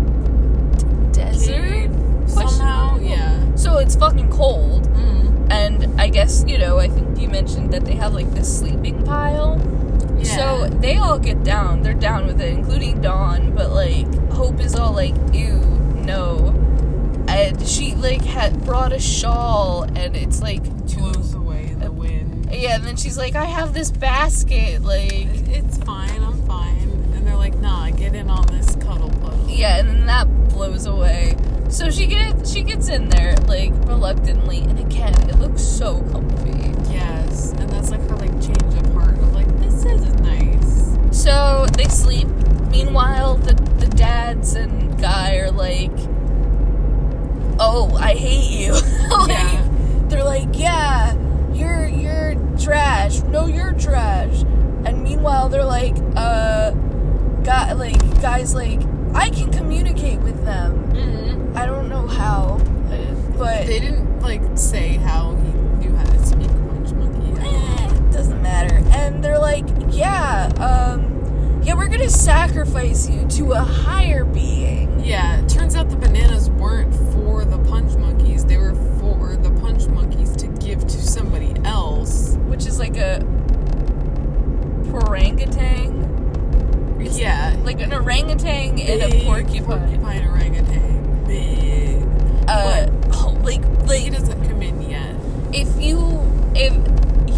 [1.11, 1.91] desert.
[2.29, 3.53] Somehow, yeah.
[3.55, 4.87] So it's fucking cold.
[4.93, 5.51] Mm.
[5.51, 9.03] And I guess, you know, I think you mentioned that they have like this sleeping
[9.03, 9.59] pile.
[10.19, 10.37] Yeah.
[10.37, 11.81] So they all get down.
[11.81, 13.53] They're down with it, including Dawn.
[13.53, 15.57] But like, Hope is all like, ew,
[16.05, 16.53] no.
[17.37, 20.99] And she like had brought a shawl, and it's like too.
[20.99, 22.49] blows away in the uh, wind.
[22.51, 24.81] Yeah, and then she's like, I have this basket.
[24.81, 26.89] Like, It's fine, I'm fine.
[27.13, 29.45] And they're like, nah, get in on this cuddle puddle.
[29.49, 31.35] yeah, and then that blows away.
[31.69, 36.73] So she gets she gets in there like reluctantly, and again, it looks so comfy.
[36.91, 37.51] Yes.
[37.51, 40.95] And that's like her like change of heart of like, this is nice.
[41.11, 42.27] So they sleep.
[42.71, 45.91] Meanwhile, the the dads and guy are like,
[47.59, 48.73] "Oh, I hate you."
[49.09, 49.63] like, Yeah.
[50.09, 51.15] They're like, "Yeah,
[51.53, 53.21] you're you're trash.
[53.23, 54.41] No, you're trash."
[54.85, 56.71] And meanwhile, they're like, "Uh,
[57.43, 58.81] guy like guys like
[59.13, 60.91] I can communicate with them.
[60.93, 61.57] Mm-hmm.
[61.57, 62.59] I don't know how,
[62.91, 65.51] uh, but They didn't like say how he
[65.87, 67.41] knew how to speak Punch Monkey.
[67.41, 73.59] eh, doesn't matter." And they're like, "Yeah, um, yeah, we're gonna sacrifice you to a
[73.59, 77.26] higher being." Yeah, it turns out the bananas weren't for
[82.79, 83.21] like a
[84.93, 87.55] orangutan, Yeah.
[87.63, 89.65] like an orangutan and a porcupine.
[89.79, 91.23] Porcupine orangutan.
[91.27, 92.03] Big.
[92.47, 95.15] Uh, oh, like He like doesn't come in yet.
[95.53, 96.21] if you
[96.55, 96.73] if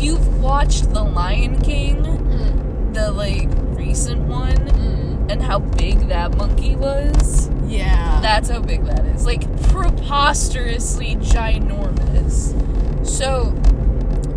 [0.02, 2.93] you've watched The Lion King, Mm.
[2.93, 5.32] the like recent one Mm.
[5.32, 7.49] and how big that monkey was.
[7.67, 8.19] Yeah.
[8.21, 9.25] That's how big that is.
[9.25, 12.54] Like preposterously ginormous.
[13.06, 13.54] So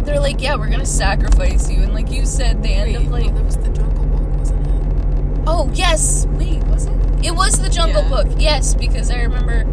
[0.04, 3.12] they're like, yeah, we're gonna sacrifice you, and like you said, they end Wait, up
[3.12, 5.44] like, no, that was the Jungle Book, wasn't it?
[5.46, 6.92] oh yes, wait, was it?
[7.24, 8.08] It was the Jungle Yeah.
[8.08, 9.64] Book, yes, because I remember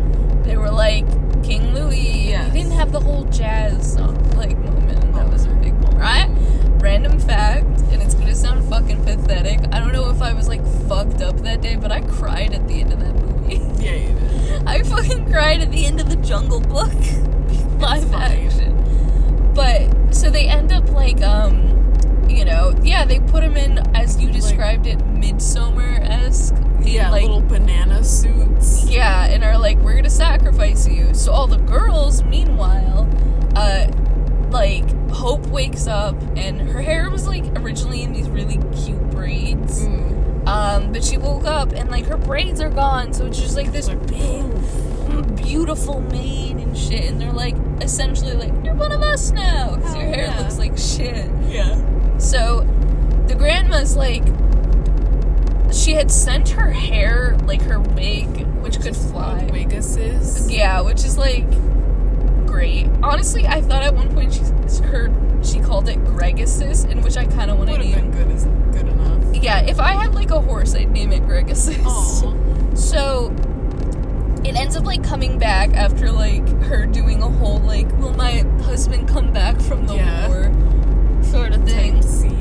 [0.43, 1.05] they were like
[1.43, 2.29] King Louis.
[2.29, 2.53] Yes.
[2.53, 5.03] He didn't have the whole jazz song, like moment.
[5.03, 6.29] and That was a big moment, oh, right?
[6.81, 9.59] Random fact, and it's gonna sound fucking pathetic.
[9.73, 12.67] I don't know if I was like fucked up that day, but I cried at
[12.67, 13.59] the end of that movie.
[13.83, 14.67] Yeah, you did.
[14.67, 16.93] I fucking cried at the end of the Jungle Book
[17.79, 18.75] live action.
[19.55, 21.93] But so they end up like um,
[22.29, 26.55] you know, yeah, they put him in as you described it, midsummer esque.
[26.81, 28.85] Yeah, like little banana suits.
[28.85, 31.13] yeah, and are like, we're gonna sacrifice you.
[31.13, 33.09] So all the girls, meanwhile,
[33.55, 33.87] uh,
[34.49, 39.83] like Hope wakes up and her hair was like originally in these really cute braids.
[39.83, 40.47] Mm.
[40.47, 43.71] Um, but she woke up and like her braids are gone, so it's just like
[43.71, 44.45] this Like, big,
[45.21, 47.05] beautiful mane and shit.
[47.09, 50.39] And they're like essentially like, you're one of us now because Oh, your hair yeah.
[50.41, 51.25] looks like shit.
[51.47, 52.17] Yeah.
[52.17, 52.61] So
[53.27, 54.23] the grandma's like,
[55.73, 59.47] she had sent her hair, like her wig, which could fly.
[59.51, 60.51] Wiggus's.
[60.51, 61.47] Yeah, which is like
[62.47, 62.87] great.
[63.03, 64.41] Honestly, I thought at one point she
[64.83, 67.93] her she called it Gregasis, in which I kind of want to name.
[67.93, 69.35] been good as good enough.
[69.41, 71.85] Yeah, if I had like a horse, I'd name it Gregasis.
[71.85, 72.75] Aw.
[72.75, 73.29] So
[74.45, 78.39] it ends up like coming back after like her doing a whole like, will my
[78.63, 80.27] husband come back from the Yeah.
[80.27, 82.01] war sort of thing.
[82.01, 82.35] Scene.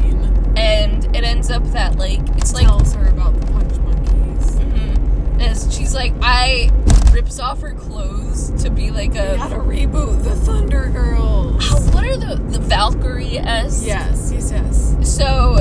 [0.57, 4.57] And it ends up that like it's like Tells her about the punch monkeys.
[4.57, 6.71] mhm, as she's like I
[7.13, 11.65] rips off her clothes to be like We a gotta reboot the Thunder Girls.
[11.95, 14.97] what are the the Valkyrie s Yes, yes, yes.
[15.17, 15.57] So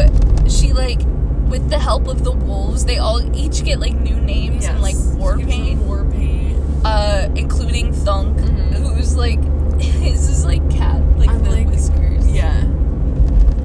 [0.48, 1.02] she like
[1.50, 4.96] with the help of the wolves, they all each get like new names and like
[5.18, 5.82] war paint.
[5.84, 6.60] War paint.
[6.86, 8.96] uh, including Thunk, Mhm.
[8.96, 9.40] who's like
[9.82, 12.28] his is like cat, like I'm the like- whiskers.
[12.32, 12.64] Yeah.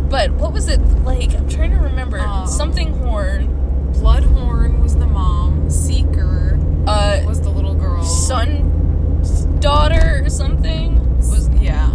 [0.09, 1.35] But what was it like?
[1.35, 2.19] I'm trying to remember.
[2.21, 3.91] Um, Something horn.
[3.95, 5.71] Bloodhorn was the mom.
[5.71, 8.03] Seeker Uh, was the little girl.
[8.03, 9.21] son,
[9.61, 11.95] daughter or something was yeah.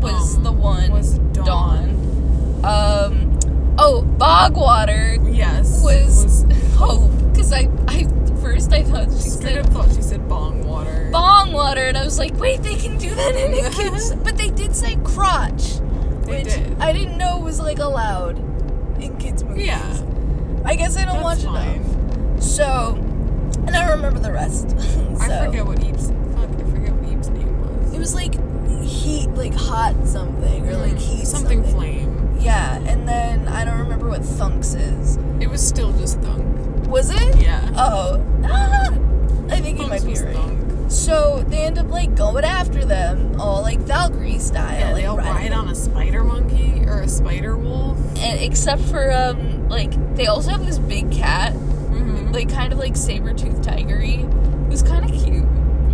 [0.00, 0.90] was Um, the one.
[0.92, 1.90] Was Dawn.
[2.64, 3.38] Um.
[3.78, 5.05] Oh, Bogwater Yes.
[5.86, 6.44] Was,
[6.76, 7.10] Hope.
[7.30, 8.04] Because I, I
[8.40, 11.08] first I thought she Straight said thought she said bong water.
[11.12, 14.14] bong water, and I was like, wait, they can do that in a kids.
[14.16, 15.78] But they did say crotch.
[16.24, 16.78] They which did.
[16.80, 18.38] I didn't know was like allowed
[19.02, 19.66] in kids movies.
[19.66, 20.02] Yeah.
[20.64, 21.82] I guess I don't watch That's fine.
[21.82, 22.42] enough.
[22.42, 22.94] So,
[23.66, 24.66] and I don't remember the rest.
[25.20, 26.10] I forget what Eve's.
[26.10, 27.94] Fuck, I forget what Eve's name was.
[27.94, 28.34] It was like
[28.82, 32.36] heat, like hot something, or like hmm, heat something, flame.
[32.40, 35.18] Yeah, and then I don't remember what Thunks is.
[35.40, 36.86] It was still just Thunk.
[36.88, 37.36] Was it?
[37.40, 37.68] Yeah.
[37.76, 38.88] Oh, ah,
[39.50, 40.34] I think you might be right.
[40.34, 40.90] Thunk.
[40.90, 44.78] So they end up like going after them, all like Valkyrie style.
[44.78, 47.98] Yeah, they all ride on a spider monkey or a spider wolf.
[48.18, 52.32] and except for um like they also have this big cat Mm-hmm.
[52.32, 54.20] like kind of like saber tooth tigery
[54.68, 55.44] who's kind of cute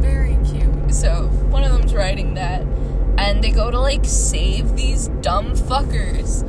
[0.00, 0.92] Very cute.
[0.92, 2.62] so one of them's riding that
[3.18, 6.42] and they go to like save these dumb fuckers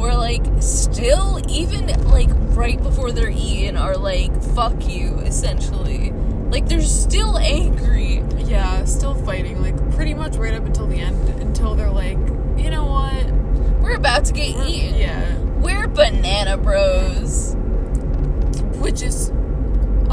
[0.00, 6.10] who are like still even like right before they're eaten are like fuck you essentially
[6.50, 11.28] like they're still angry Yeah, still fighting, like pretty much right up until the end,
[11.40, 12.18] until they're like,
[12.58, 13.30] you know what?
[13.80, 15.38] we're about to get eaten Yeah.
[15.60, 17.54] we're banana bros
[18.80, 19.28] Which is.
[19.28, 19.34] It-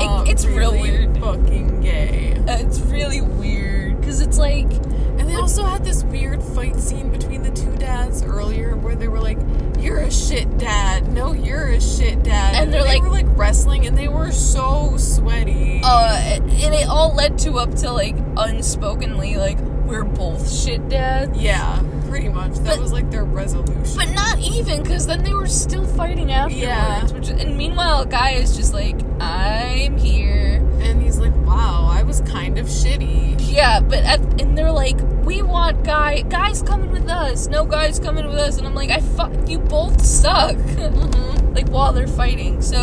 [0.03, 1.17] uh, it's real really weird.
[1.19, 2.33] Fucking gay.
[2.47, 4.71] Uh, it's really weird because it's like
[5.17, 9.07] And they also had this weird fight scene between the two dads earlier where they
[9.07, 9.39] were like,
[9.79, 11.11] You're a shit dad.
[11.13, 12.55] No, you're a shit dad.
[12.55, 15.81] And they're they like- were like wrestling and they were so sweaty.
[15.83, 21.37] uh and it all led to up to like unspokenly like we're both shit dads
[21.39, 22.53] yeah, pretty much.
[22.55, 23.95] That But- was like their resolution.
[23.95, 27.05] but not even because then they were still fighting afterwards Yeah.
[27.11, 32.21] which and meanwhile guy is just like i'm here and he's like, Wow, I was
[32.21, 33.37] kind of shitty.
[33.53, 34.97] yeah but at, and they're like
[35.27, 37.47] we want guy guys coming with us.
[37.47, 38.57] No guys coming with us.
[38.57, 40.55] And i'm like i fuck you both suck.
[40.87, 41.53] Mm-hmm.
[41.53, 42.61] like while they're fighting.
[42.61, 42.79] So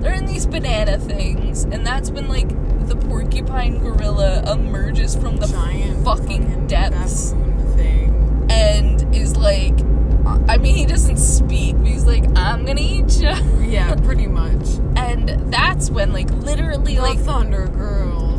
[0.00, 1.64] they're in these banana things.
[1.64, 2.48] And that's when like
[2.88, 7.30] the porcupine gorilla emerges from the Giant fucking depths.
[7.76, 8.46] thing.
[8.50, 9.78] and is like
[10.48, 13.34] I mean he doesn't speak but he's like I'm gonna eat you
[13.76, 14.66] Yeah, pretty much.
[14.96, 18.33] and that's when like literally The like Thunder Girls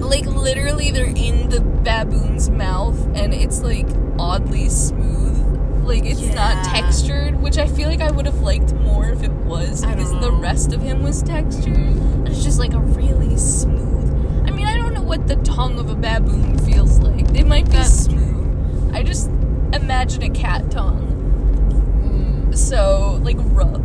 [0.00, 3.86] like literally they're in the baboon's mouth and it's like
[4.18, 9.08] oddly smooth Like it's not textured, which I feel like I would have liked more
[9.10, 11.76] if it was because the rest of him was textured.
[11.78, 14.46] And it's just like a really smooth.
[14.46, 17.34] I mean, I don't know what the tongue of a baboon feels like.
[17.34, 18.94] It might be That's smooth.
[18.94, 19.28] I just
[19.72, 21.06] imagine a cat tongue.
[22.50, 22.56] Mm.
[22.56, 23.80] So like rough.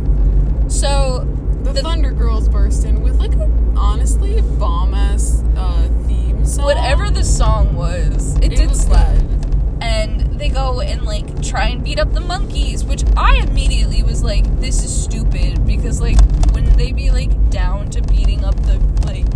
[0.70, 1.26] So
[1.64, 6.64] The, The- Thunder Girls burst in with like a honestly bomb ass uh, theme song.
[6.66, 9.14] whatever the song was, it, it did was slap.
[9.16, 9.46] good.
[9.82, 14.22] and they go and like try and beat up the monkeys, which I immediately was
[14.22, 16.18] like, this is stupid because like
[16.52, 19.26] wouldn't they be like down to beating up the like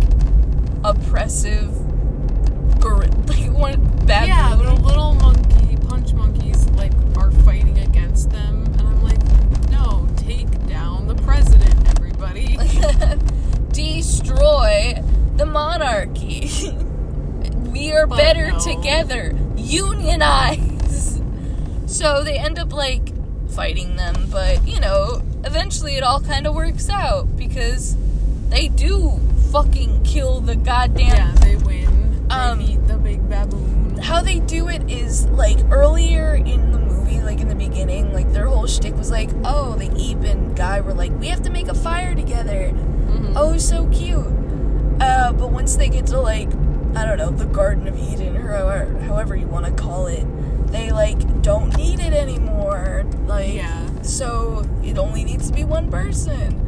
[0.83, 1.69] oppressive
[2.79, 4.27] gor- like one baboon?
[4.27, 9.19] Yeah, the little monkey punch monkeys like are fighting against them, and I'm like,
[9.71, 12.57] no, take down the president, everybody.
[13.71, 14.95] destroy
[15.37, 16.49] the monarchy.
[17.99, 18.59] We are But better no.
[18.59, 19.35] together.
[19.57, 21.21] Unionize.
[21.87, 23.11] So they end up like
[23.49, 27.95] fighting them, but you know, eventually it all kind of works out because
[28.49, 29.19] they do
[29.51, 32.27] fucking kill the goddamn yeah, they win.
[32.27, 33.97] They Um, beat the big baboon.
[34.01, 38.31] how they do it is like earlier in the movie, like in the beginning, like
[38.31, 41.49] their whole shtick was like, oh, the Eep and Guy were like, we have to
[41.49, 42.71] make a fire together.
[42.71, 43.33] Mhm.
[43.35, 44.25] Oh, so cute.
[45.01, 46.49] Uh, but once they get to like,
[46.95, 50.25] I don't know, the Garden of Eden, or however, however you want to call it,
[50.71, 53.05] they like don't need it anymore.
[53.27, 53.87] Like, Yeah.
[54.01, 56.65] so it only needs to be one person.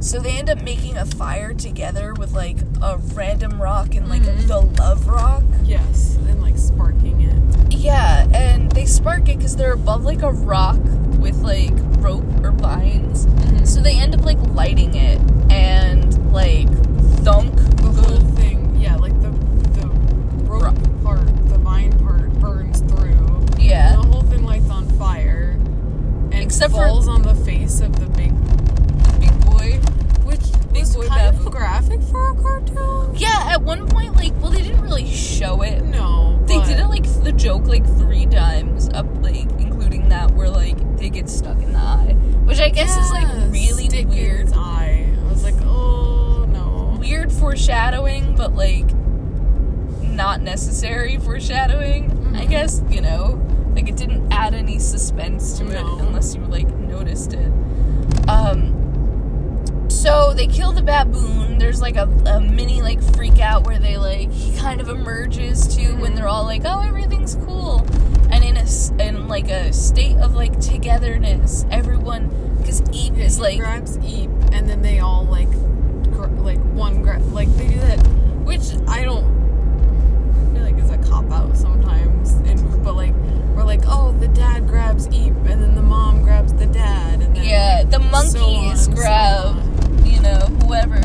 [0.00, 4.22] So they end up making a fire together with like a random rock and like
[4.22, 4.46] Mhm.
[4.46, 5.42] the love rock.
[5.64, 7.72] Yes, and like sparking it.
[7.72, 10.78] Yeah, and they spark it because they're above like a rock
[11.18, 13.26] with like rope or vines.
[13.64, 16.68] So they end up like lighting it and like
[17.24, 17.54] thunk.
[17.76, 19.28] the whole thing, yeah, like the
[19.80, 19.86] the
[20.46, 23.44] rope part, the vine part burns through.
[23.58, 23.96] Yeah.
[23.96, 25.56] The whole thing lights on fire.
[26.64, 28.32] Except for- falls on the face of the big
[29.18, 29.80] Big boy.
[30.24, 30.40] which
[30.72, 33.14] Big was boy kind of graphic for a cartoon.
[33.16, 35.82] Yeah, at one point, like, well, they didn't really show it.
[35.84, 36.38] No.
[36.46, 40.50] They but did it like the joke like three times, up like including that where
[40.50, 44.52] like they get stuck in the eye, which I guess is like really stick weird.
[44.54, 45.08] eye.
[45.18, 46.96] I was like, oh no.
[47.00, 48.84] Weird foreshadowing, but like
[50.02, 52.10] not necessary foreshadowing.
[52.36, 52.50] I Mhm.
[52.50, 53.40] guess you know,
[54.00, 55.72] didn't add any suspense to No.
[55.98, 57.52] it unless you like noticed it.
[58.28, 58.76] Um.
[59.88, 61.58] So they kill the baboon.
[61.58, 65.76] There's like a, a mini like freak out where they like he kind of emerges
[65.76, 67.86] too when they're all like, oh everything's cool,
[68.30, 73.24] and in a s- in like a state of like togetherness, everyone because Eep Yeah,
[73.24, 75.50] is he like grabs Eep, and then they all like,
[76.12, 77.98] gr- like one grab, like they do that,
[78.44, 79.24] which I don't
[80.32, 82.32] I feel like is a cop out sometimes.
[82.48, 83.14] And but like
[83.70, 87.44] like, oh, the dad grabs Eep, and then the mom grabs the dad, and then
[87.44, 90.06] Yeah, the monkeys so grab, on.
[90.06, 91.00] you know, whoever.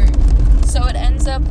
[0.66, 1.43] So it ends up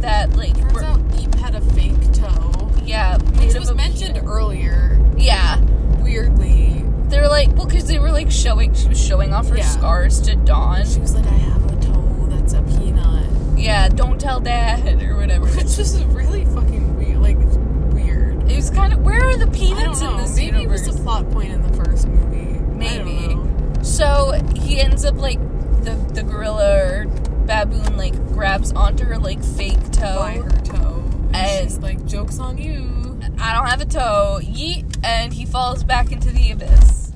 [0.00, 4.28] that like, Turns out Eep had a fake toe, yeah, which was mentioned peanut.
[4.30, 4.98] earlier.
[5.18, 5.60] Yeah,
[6.00, 9.56] Weirdly, they were like, well, because they were like showing, she was showing off her
[9.56, 9.64] Yeah.
[9.68, 10.86] scars to Dawn.
[10.86, 13.28] she was like, I have a toe that's a peanut.
[13.58, 15.46] Yeah, don't tell dad or whatever.
[15.46, 16.60] Which is really fucking weird.
[16.60, 16.69] Like weird.
[18.50, 20.82] It was kind of where are the peanuts in this Maybe universe?
[20.82, 22.58] it was a plot point in the first movie.
[22.74, 23.36] Maybe.
[23.82, 25.38] So he ends up like
[25.84, 27.06] the the gorilla or
[27.46, 30.18] baboon like grabs onto her like fake toe.
[30.18, 31.02] By her toe.
[31.32, 33.18] And, And- she's like, joke's on you.
[33.38, 34.38] I don't have a toe.
[34.42, 37.12] Yeet, and he falls back into the abyss.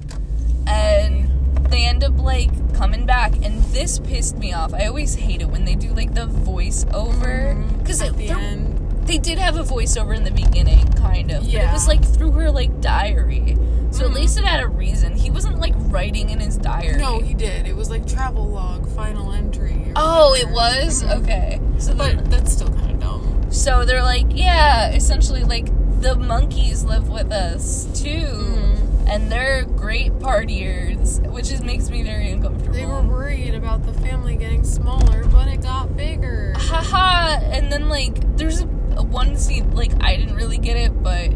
[0.66, 1.30] And
[1.70, 4.72] they end up like coming back, and this pissed me off.
[4.72, 8.14] I always hate it when they do like the voiceover because mm-hmm.
[8.14, 8.74] At the end.
[9.07, 11.44] They did have a voiceover in the beginning, kind of.
[11.44, 13.57] But it was like through her like diary,
[13.90, 14.14] so at Mhm.
[14.14, 15.16] least it had a reason.
[15.16, 16.98] He wasn't like writing in his diary.
[16.98, 17.66] No, he did.
[17.66, 19.92] It was like travel log, final entry.
[19.96, 20.86] Oh, it whatever.
[20.86, 21.22] was Mhm.
[21.22, 21.61] okay.
[21.78, 23.46] So then- that's still kind of dumb.
[23.50, 25.68] So they're like, yeah, essentially, like,
[26.00, 28.09] the monkeys live with us too.
[28.09, 28.70] Mhm.
[29.07, 32.72] And they're great partiers, which just makes me very uncomfortable.
[32.74, 36.55] They were worried about the family getting smaller, but it got bigger.
[36.57, 37.38] Haha.
[37.52, 38.66] And then, like, there's a
[39.03, 41.30] one scene, like, I didn't really get it, but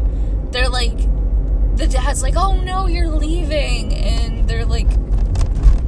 [0.51, 0.97] they're like,
[1.77, 3.93] the dad's like, oh no, you're leaving.
[3.93, 4.89] And they're like,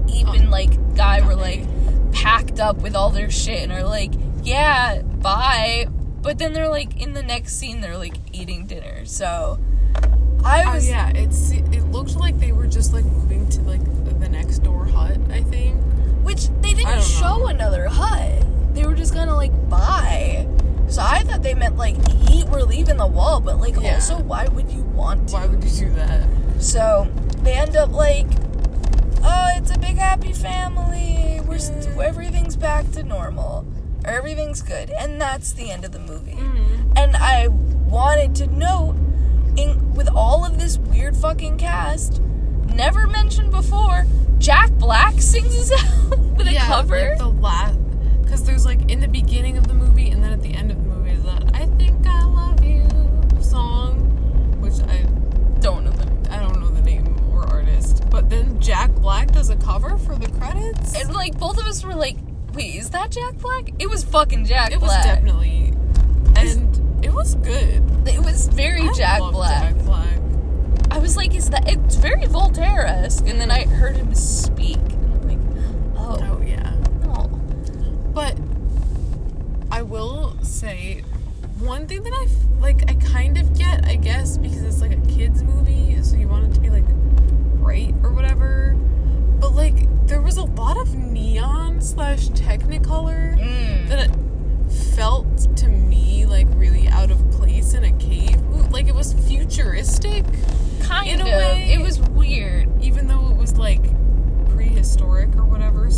[0.08, 0.50] even, oh.
[0.50, 1.66] like, guy were like,
[2.12, 4.14] packed up with all their shit and are like,
[4.44, 5.88] yeah, bye.
[6.22, 9.06] But then they're like, in the next scene, they're like eating dinner.
[9.06, 9.60] So
[10.44, 13.84] I Oh was, yeah, it's it looked like they were just like moving to like
[14.20, 15.18] the next door hut.
[15.30, 15.82] I think.
[16.24, 17.48] which they didn't show know.
[17.48, 18.44] another hut.
[18.74, 20.48] They were just kind of like, bye.
[20.92, 21.96] So I thought they meant like,
[22.30, 23.40] eat, we're leaving the wall.
[23.40, 23.96] But like, Yeah.
[23.96, 25.36] also, why would you want to?
[25.36, 26.28] Why would you do that?
[26.60, 27.08] So
[27.44, 28.28] they end up like,
[29.24, 31.40] oh, it's a big happy family.
[31.48, 33.66] We're st- everything's back to normal.
[34.04, 36.34] Everything's good, and that's the end of the movie.
[36.34, 36.94] Mm-hmm.
[36.98, 38.96] And I wanted to note,
[39.56, 42.20] in with all of this weird fucking cast,
[42.74, 44.06] never mentioned before,
[44.40, 45.72] Jack Black sings us
[46.12, 47.00] out with a yeah, cover.
[47.10, 47.78] Like the last,
[48.32, 50.82] because there's like in the beginning of the movie and then at the end of
[50.82, 52.88] the movie is that "I Think I Love You"
[53.42, 53.96] song,
[54.62, 55.04] which I
[55.60, 56.24] Don't know them.
[56.30, 60.16] I don't know the name or artist, but then Jack Black does a cover for
[60.16, 60.96] the credits.
[60.96, 62.16] And like both of us were like,
[62.54, 63.70] wait, is that Jack Black?
[63.80, 64.82] It was fucking Jack Black.
[64.82, 65.74] it was definitely,
[66.38, 67.84] and it was good.
[68.08, 69.76] It was very I Jack Black.
[69.76, 70.18] Jack Black.
[70.90, 71.68] I was like, is that?
[71.70, 73.28] It's very Voltaire esque.
[73.28, 75.64] And then I heard him speak, and I'm like,
[75.98, 76.74] oh, Oh yeah.
[77.04, 77.30] no.
[78.14, 78.38] But
[79.72, 81.02] I will say
[81.60, 82.28] one thing that I
[82.60, 86.28] like I kind of get, I guess, because it's like a kids movie, so you
[86.28, 86.86] want it to be like
[87.60, 88.76] bright or whatever.
[89.40, 93.88] But like there was a lot of neon slash Technicolor Mm.
[93.90, 94.10] that
[94.96, 98.40] felt to me like really out of place in a cave.
[98.72, 100.26] Like it was futuristic,
[100.82, 101.28] Kind in a of.
[101.30, 102.70] way- It was weird.
[102.84, 103.84] even though it was like
[104.54, 105.90] prehistoric or whatever.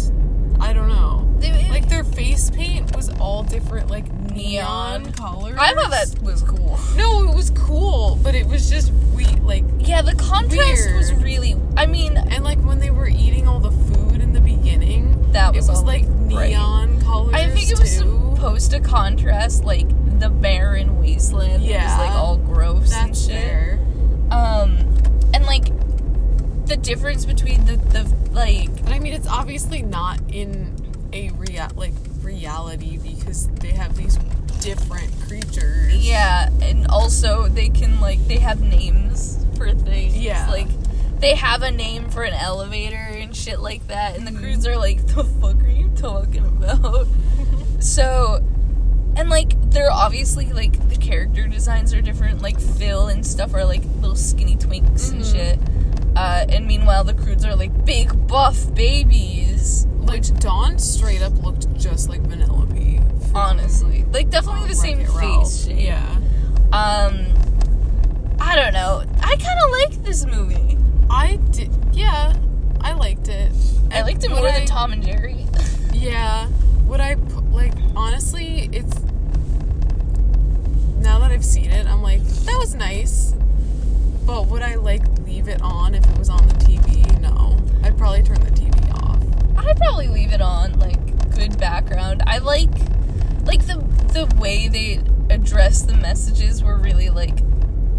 [0.64, 1.30] I don't know.
[1.41, 5.14] It- Like their face paint was all different, like neon, Neon.
[5.14, 5.57] colors.
[5.59, 6.80] I thought that was cool.
[6.95, 11.24] No, it was cool, but it was just we like Yeah, the contrast was Weird.
[11.24, 11.55] really.
[11.76, 15.53] I mean, and like when they were eating all the food in the beginning, That
[15.53, 16.49] was it was like bright.
[16.51, 17.34] neon colors.
[17.36, 18.34] I think it was too.
[18.36, 19.88] supposed to contrast like
[20.20, 21.64] the barren wasteland.
[21.64, 23.32] Yeah, that was like all gross and shit.
[23.32, 23.80] fair.
[24.32, 24.78] Um,
[25.34, 25.66] and like
[26.74, 30.76] the difference between the the like I mean, it's obviously not in
[31.13, 31.93] a real like
[32.24, 34.17] reality because they have these
[34.61, 35.93] different creatures.
[35.95, 40.17] yeah, and also they can like they have names for things.
[40.17, 40.49] Yeah.
[40.49, 40.67] like
[41.19, 44.39] they have a name for an elevator and shit like that, and the Mhm.
[44.39, 47.07] Croods are like, "The fuck are you talking about?"
[47.80, 48.43] so.
[49.15, 52.41] And like they're obviously like the character designs are different.
[52.41, 55.32] Like Phil and stuff are like little skinny twinks and Mhm.
[55.32, 55.59] shit.
[56.16, 59.86] Uh, and meanwhile, the Croods are like big buff babies.
[59.99, 63.34] Like Dawn straight up looked just like Vanellope.
[63.36, 65.80] Honestly, like definitely the same face shape.
[65.80, 66.07] Yeah.
[66.72, 67.26] Um,
[68.39, 69.03] I don't know.
[69.22, 70.78] I kind of like this movie.
[71.09, 71.72] I did.
[71.93, 72.36] Yeah,
[72.82, 73.51] I liked it.
[73.91, 75.45] I liked it more I- than Tom and Jerry.
[75.93, 76.49] Yeah.
[76.88, 77.14] Would I
[77.51, 78.70] like honestly?
[78.74, 78.99] It's
[80.99, 83.34] now that I've seen it, I'm like that was nice.
[84.26, 85.03] But would I like
[85.46, 87.20] leave it on if it was on the TV?
[87.20, 87.58] No.
[87.84, 89.20] I'd probably turn the TV off.
[89.58, 91.00] I'd probably leave it on, like
[91.36, 92.24] good background.
[92.28, 92.70] I like,
[93.46, 93.84] like the
[94.14, 97.39] the way they address the messages were really like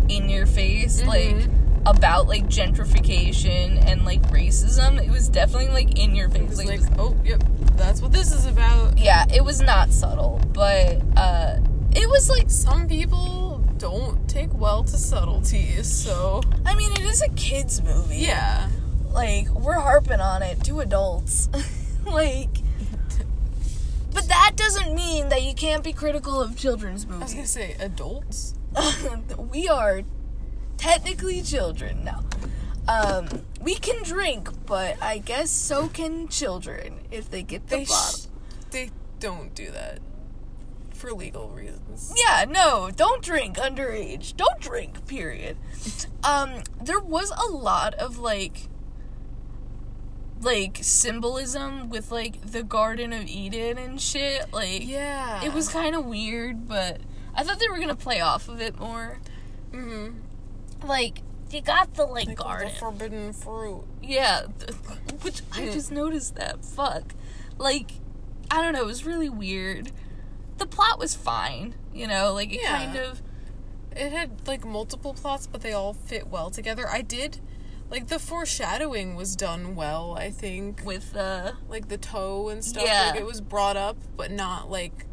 [0.08, 1.50] in your face, like Mhm.
[1.86, 5.02] about like gentrification and like racism.
[5.04, 6.48] It was definitely like in your It face.
[6.50, 7.42] was Like, like, it was- oh, yep,
[7.76, 8.96] that's what this is about.
[8.98, 11.56] yeah, it was not subtle, but uh,
[11.94, 13.43] it was like Some people
[13.78, 18.18] don't take well to subtleties, so I mean, it is a kids movie.
[18.18, 18.68] yeah.
[19.12, 21.48] like we're harping on it to adults
[22.06, 22.48] like
[24.12, 27.20] but that doesn't mean that you can't be critical of children's movies.
[27.20, 28.54] I was gonna say adults.
[29.38, 30.02] we are
[30.76, 32.20] technically children now
[32.88, 33.28] um
[33.60, 38.18] we can drink but i guess so can children if they get the They bottle
[38.20, 38.26] sh-
[38.72, 40.00] they don't do that
[41.04, 42.14] for legal reasons.
[42.16, 45.56] yeah no don't drink underage don't drink period
[46.22, 48.68] um there was a lot of like
[50.40, 55.42] like symbolism with like the garden of eden and shit like Yeah.
[55.44, 57.00] it was kind of weird but
[57.34, 59.18] i thought they were gonna play off of it more
[59.72, 60.86] Mm-hmm.
[60.86, 61.18] like
[61.50, 63.84] you got the like, like garden the forbidden fruit.
[64.02, 64.42] yeah
[65.22, 67.14] which i just noticed that fuck
[67.58, 67.92] like
[68.50, 69.90] i don't know it was really weird
[70.58, 72.78] the plot was fine you know like it Yeah.
[72.84, 73.22] kind of
[73.96, 76.88] It had like multiple plots, but they all fit well together.
[76.88, 77.38] I did
[77.90, 80.16] like the foreshadowing was done well.
[80.18, 82.82] I think with uh like the toe and stuff.
[82.84, 83.10] Yeah.
[83.12, 85.06] Like it was brought up, but not like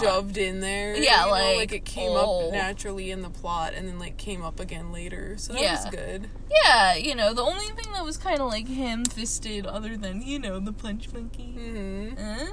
[0.00, 0.96] shoved in there.
[0.96, 1.30] Yeah, know?
[1.32, 2.46] like, it came oh.
[2.46, 5.36] up naturally in the plot, and then like came up again later.
[5.36, 5.84] So that Yeah.
[5.84, 6.30] was good.
[6.50, 10.38] yeah you know the only thing that was kind of like ham-fisted other than you
[10.38, 12.52] know the punch monkey hmm huh?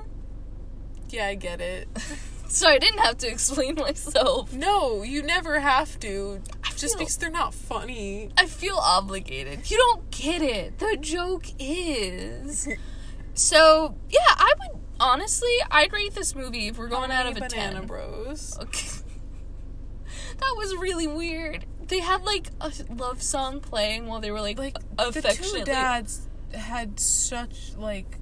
[1.14, 1.88] Yeah, I get it.
[2.48, 6.42] so i didn't have to explain myself no, you never have to.
[6.76, 8.30] Just because they're not funny.
[8.36, 9.70] I feel obligated.
[9.70, 10.80] You don't get it.
[10.80, 12.68] The joke is.
[13.36, 17.38] So, yeah, I would honestly, I'd rate this movie if we're going How out of
[17.38, 17.88] a banana 10.
[17.88, 18.60] bros.
[18.62, 18.88] Okay.
[20.38, 21.66] that was really weird.
[21.88, 25.62] they had like a love song playing while they were like, like affectionately.
[25.62, 28.20] the two dads had such like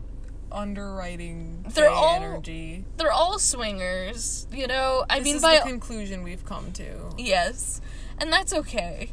[0.51, 2.85] underwriting They're all- energy.
[2.97, 5.05] They're all swingers, you know.
[5.09, 7.09] I This mean, is by the conclusion we've come to.
[7.17, 7.81] yes,
[8.17, 9.11] and that's okay.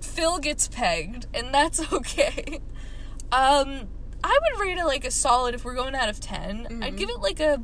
[0.00, 2.60] Phil gets pegged, and that's okay.
[3.32, 3.88] Um,
[4.24, 6.82] I would rate it like a solid if we're going out of 10 Mm-hmm.
[6.82, 7.62] I'd give it like a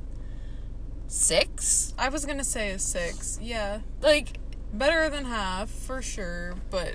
[1.09, 1.95] six.
[1.99, 3.39] I was gonna say a six.
[3.43, 4.39] Yeah, Like
[4.73, 6.95] better than half for sure, but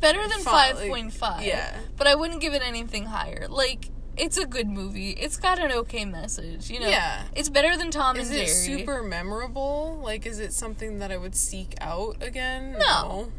[0.00, 1.44] better than Fi- five like, point five.
[1.44, 1.78] yeah.
[1.96, 3.46] but I wouldn't give it anything higher.
[3.48, 5.10] Like it's a good movie.
[5.10, 6.70] It's got an okay message.
[6.70, 6.88] You know.
[6.88, 7.22] Yeah.
[7.34, 10.00] It's better than Tom is and it super memorable?
[10.02, 12.76] Like, is it something that I would seek out again?
[12.78, 13.32] No.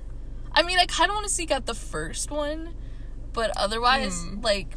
[0.54, 2.74] I mean, I kind of want to seek out the first one,
[3.34, 4.42] but otherwise, Hmm.
[4.42, 4.76] like,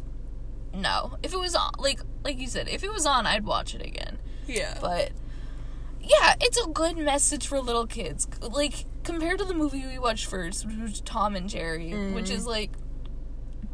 [0.73, 1.17] no.
[1.23, 3.81] If it was on, like, like you said, if it was on, I'd watch it
[3.81, 4.19] again.
[4.47, 4.77] Yeah.
[4.79, 5.11] But
[6.01, 8.27] yeah, it's a good message for little kids.
[8.41, 12.33] Like compared to the movie we watched first, which was Tom and Jerry, which Mm-hmm.
[12.35, 12.71] is like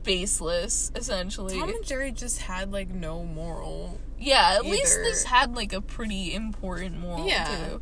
[0.04, 1.60] baseless essentially.
[1.60, 4.00] Tom and Jerry just had like no moral.
[4.20, 7.45] yeah, at least this had like a pretty important moral Yeah.
[7.45, 7.82] too.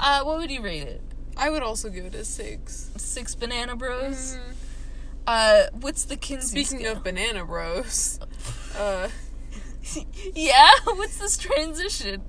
[0.00, 1.02] Uh, what would you rate it?
[1.36, 2.90] I would also give it a six.
[2.96, 4.36] Six Banana Bros.
[4.36, 4.54] Mhm.
[5.26, 6.96] Uh, what's the Kinsey Speaking scale?
[6.96, 8.18] of Banana Bros,
[8.78, 9.08] uh,
[10.34, 12.22] yeah, what's this transition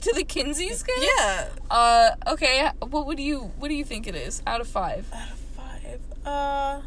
[0.00, 0.96] to the Kinsey scale?
[1.18, 2.70] yeah, Uh, okay.
[2.80, 5.06] What would you what do you think it is out of five?
[5.12, 6.80] out of five, uh,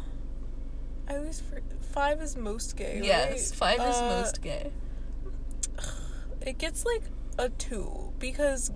[1.08, 1.60] I always for,
[1.92, 3.00] five is most gay.
[3.02, 3.78] Yes, right?
[3.78, 4.72] five is Uh, most gay.
[6.40, 7.02] It gets like
[7.38, 8.70] a two because,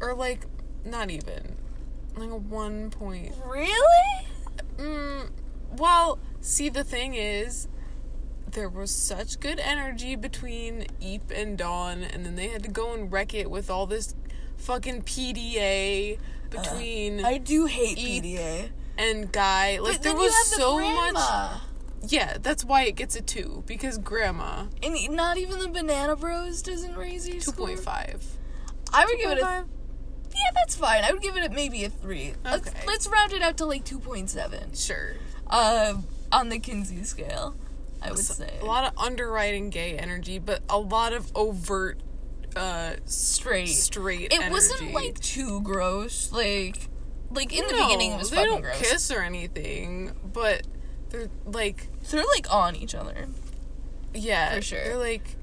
[0.00, 0.44] or like
[0.84, 1.56] not even,
[2.14, 3.34] like a one point.
[3.46, 4.26] Really?
[4.76, 5.30] Mm,
[5.78, 7.68] well, see, the thing is,
[8.50, 12.92] there was such good energy between Eep and Dawn, and then they had to go
[12.92, 14.14] and wreck it with all this
[14.56, 16.18] fucking PDA
[16.50, 18.70] between I do hate Eep PDA.
[19.00, 19.78] And Guy.
[19.80, 21.12] Like, But there you was so grandma.
[21.12, 21.60] much.
[22.12, 26.62] Yeah, that's why it gets a two because Grandma And not even the Banana Bros
[26.62, 28.24] doesn't raise your two point five.
[28.92, 29.64] I would give it a
[30.32, 31.04] yeah, that's fine.
[31.04, 32.34] I would give it a, maybe a three.
[32.44, 32.80] Let's, Okay.
[32.86, 34.72] let's round it out to like two point seven.
[34.74, 35.14] Sure.
[35.46, 35.94] Uh,
[36.32, 37.54] on the Kinsey scale,
[38.00, 42.00] I would So- say a lot of underwriting gay energy, but a lot of overt
[42.56, 43.66] uh straight.
[43.66, 44.50] straight it energy.
[44.52, 46.32] wasn't like too gross.
[46.32, 46.88] Like,
[47.30, 48.78] like in the beginning, it was they fucking don't gross.
[48.78, 50.62] kiss or anything, but
[51.10, 53.28] they're like They're like on each other.
[54.14, 54.84] yeah, For sure.
[54.84, 55.36] They're like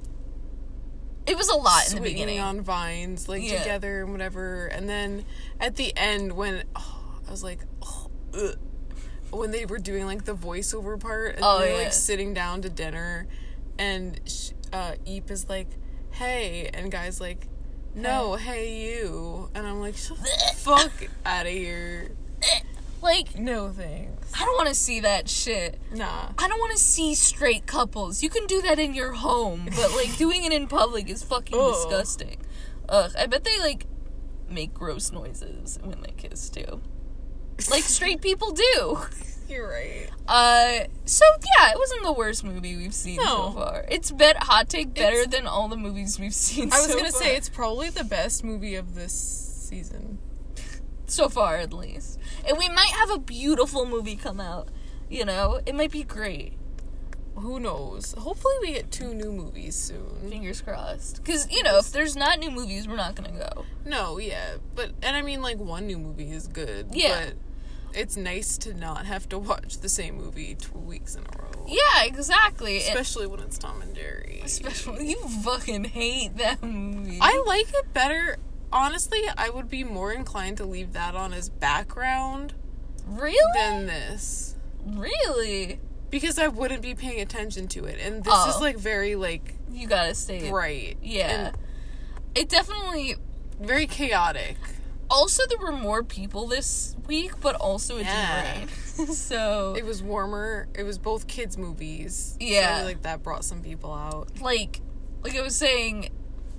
[1.26, 2.40] It was a lot in the beginning.
[2.40, 3.60] on vines, like Yeah.
[3.60, 4.68] together and whatever.
[4.68, 5.26] And then
[5.60, 8.10] at the end, when oh, I was like, oh,
[9.32, 11.84] when they were doing like the voiceover part, and Oh, they're yeah.
[11.84, 13.28] like sitting down to dinner,
[13.78, 14.20] and
[14.72, 15.68] uh, Eep is like,
[16.12, 17.48] "Hey," and guys like,
[17.98, 20.92] "No, hey you," and I'm like, "Shut the fuck
[21.26, 22.12] out of here."
[23.02, 24.32] Like, No thanks.
[24.36, 25.80] I don't want to see that shit.
[25.94, 26.30] Nah.
[26.38, 28.24] I don't want to see straight couples.
[28.24, 31.58] You can do that in your home, but like doing it in public is fucking
[31.60, 31.74] Ugh.
[31.74, 32.38] disgusting.
[32.90, 33.86] Ugh, I bet they like
[34.50, 36.82] make gross noises when they kiss too.
[37.70, 39.00] Like straight people do.
[39.50, 40.10] You're right.
[40.28, 41.24] Uh, so
[41.60, 43.86] yeah, it wasn't the worst movie we've seen so far.
[43.90, 46.72] It's bet hot take better It's- than all the movies we've seen.
[46.74, 47.22] I was so gonna far.
[47.22, 50.20] say it's probably the best movie of this season.
[51.06, 54.68] so far at least, and we might have a beautiful movie come out.
[55.10, 56.54] You know, it might be great.
[57.36, 58.14] Who knows?
[58.18, 60.28] Hopefully, we get two new movies soon.
[60.30, 61.24] Fingers crossed.
[61.24, 63.64] Because you know, if there's not new movies, we're not gonna go.
[63.86, 66.88] No, yeah, but and I mean, like one new movie is good.
[66.92, 67.28] Yeah.
[67.28, 67.34] but
[67.98, 71.66] it's nice to not have to watch the same movie two weeks in a row.
[71.68, 72.78] Yeah, exactly.
[72.78, 74.42] Especially when it's Tom and Jerry.
[74.44, 77.20] Especially, you fucking hate that movie.
[77.22, 78.38] I like it better.
[78.72, 82.54] Honestly, I would be more inclined to leave that on as background
[83.06, 85.80] really, than this really,
[86.10, 88.50] because I wouldn't be paying attention to it, and this Oh.
[88.50, 90.98] is like very like you gotta say right.
[91.02, 91.58] Yeah, and
[92.36, 93.16] it definitely.
[93.60, 94.56] very chaotic.
[95.10, 98.54] Also, there were more people this week, but also it Yeah.
[98.60, 99.08] didn't rain.
[99.14, 100.68] so, It was warmer.
[100.76, 102.36] It was both kids' movies.
[102.40, 102.78] Yeah.
[102.80, 104.42] feel like that brought some people out.
[104.42, 104.82] like,
[105.24, 106.10] like I was saying,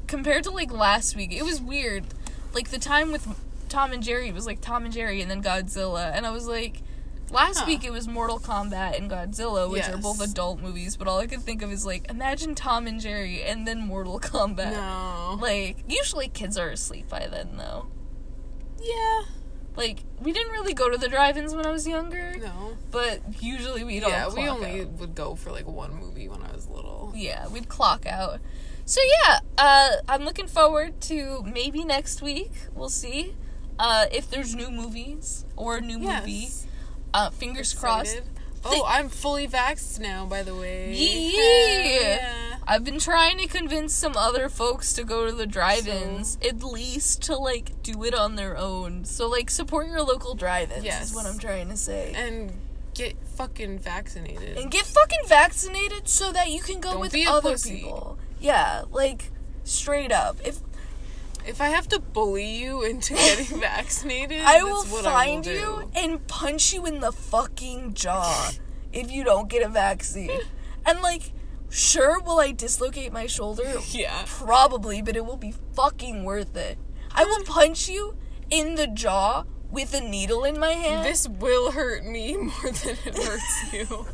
[0.07, 2.05] compared to like last week, it was weird.
[2.55, 3.27] Like the time with
[3.69, 6.83] Tom and Jerry was like Tom and Jerry and then Godzilla, and I was like.
[7.31, 7.65] Last Huh.
[7.67, 11.27] week it was Mortal Kombat and Godzilla, which are both adult movies, but all I
[11.27, 14.73] could think of is like, imagine Tom and Jerry and then Mortal Kombat.
[14.73, 15.37] No.
[15.39, 17.89] Like, usually kids are asleep by then, though.
[18.81, 19.23] Yeah.
[19.77, 22.77] Like, we didn't really go to the drive-ins when I was younger, No.
[22.91, 24.89] but usually we'd Yeah, we only out.
[24.99, 27.13] would go for like one movie when I was little.
[27.15, 28.41] Yeah, we'd clock out.
[28.85, 32.53] So yeah, uh, I'm looking forward to maybe next week.
[32.75, 33.35] We'll see.
[33.81, 36.67] uh, if there's new movies or a new movie, Yes.
[37.15, 38.21] uh, fingers crossed.
[38.65, 40.93] Oh, I'm fully vaxxed now, by the way.
[40.95, 42.57] Yeah.
[42.67, 47.23] I've been trying to convince some other folks to go to the drive-ins, at least
[47.23, 49.05] to like do it on their own.
[49.05, 51.09] So like support your local drive-ins Yes.
[51.11, 52.13] is what I'm trying to say.
[52.15, 52.53] And
[52.95, 54.59] get fucking vaccinated.
[54.59, 57.77] And get fucking vaccinated so that you can go Don't with other pussy.
[57.81, 58.19] people.
[58.41, 59.31] Yeah, like
[59.65, 60.37] straight up.
[60.45, 60.59] If
[61.49, 65.91] If I have to bully you into getting vaccinated, I will find I will you
[65.97, 68.51] and punch you in the fucking jaw
[68.93, 70.31] if you don't get a vaccine.
[70.87, 71.33] And like,
[71.69, 73.75] sure, will I dislocate my shoulder?
[73.91, 74.23] Yeah.
[74.25, 76.79] Probably, but it will be fucking worth it.
[77.13, 78.17] I will um, punch you
[78.49, 81.05] in the jaw with a needle in my hand.
[81.05, 84.07] This will hurt me more than it hurts you.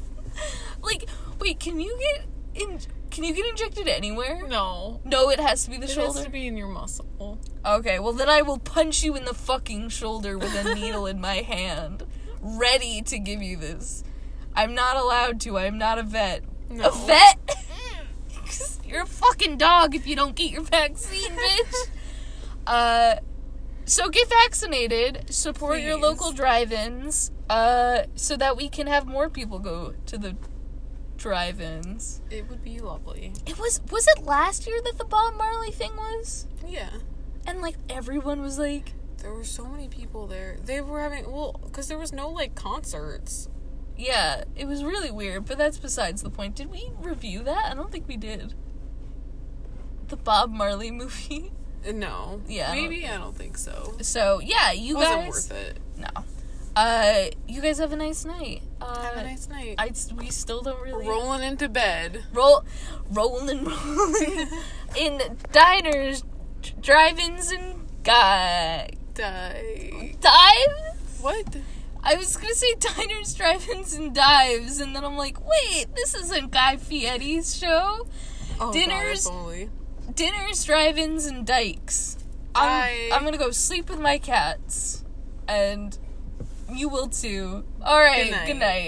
[0.83, 1.09] like,
[1.39, 2.27] wait, can you get
[2.61, 2.81] in?
[3.15, 4.45] Can you get injected anywhere?
[4.49, 5.01] No.
[5.05, 6.11] No, it has to be the It shoulder.
[6.11, 7.39] It has to be in your muscle.
[7.65, 11.21] Okay, well then I will punch you in the fucking shoulder with a needle in
[11.21, 12.03] my hand,
[12.43, 14.03] ready to give you this.
[14.57, 15.59] I'm not allowed to.
[15.59, 16.43] I'm not a vet.
[16.69, 16.89] No.
[16.89, 17.57] A vet?
[18.85, 21.89] You're a fucking dog if you don't get your vaccine, bitch.
[22.67, 23.17] uh,
[23.85, 25.33] so get vaccinated.
[25.33, 27.31] Support your local drive-ins.
[27.49, 30.35] Uh, so that we can have more people go to the
[31.25, 32.21] drive-ins.
[32.31, 33.33] It would be lovely.
[33.47, 36.47] It was was it last year that the Bob Marley thing was?
[36.69, 36.91] Yeah.
[37.47, 38.93] And like everyone was like.
[39.19, 40.59] There were so many people there.
[40.63, 43.49] They were having, well, because there was no, like, concerts.
[43.97, 46.57] Yeah, it was really weird, but that's besides the point.
[46.57, 47.71] Did we review that?
[47.71, 48.53] I don't think we did.
[50.09, 51.53] The Bob Marley movie.
[51.91, 52.43] No.
[52.47, 53.07] Yeah, I don't- Maybe?
[53.09, 53.95] I don't think so.
[54.03, 55.29] So yeah, you It wasn't guys.
[55.31, 55.79] worth it.
[55.97, 56.25] No.
[56.77, 58.63] Uh, you guys have a nice night.
[58.81, 59.77] Uh, Have a nice night.
[59.79, 62.25] I we still don't really rolling into bed.
[62.33, 62.65] roll,
[63.11, 63.65] rolling,
[63.97, 64.49] rolling
[64.99, 65.21] in
[65.53, 66.25] diners,
[66.81, 70.17] drive-ins, and guy Die.
[70.21, 71.21] dives.
[71.21, 71.57] What?
[72.03, 76.51] I was gonna say diners, drive-ins, and dives, and then I'm like, wait, this isn't
[76.51, 78.07] Guy Fieri's show.
[78.61, 79.71] Oh, Dinners- God.
[80.15, 82.19] Dinners, drive-ins, and dikes.
[82.55, 85.03] I'm, I'm gonna go sleep with my cats,
[85.49, 85.97] and
[86.73, 87.65] you will too.
[87.83, 88.47] All right, Good night.
[88.47, 88.83] Good night.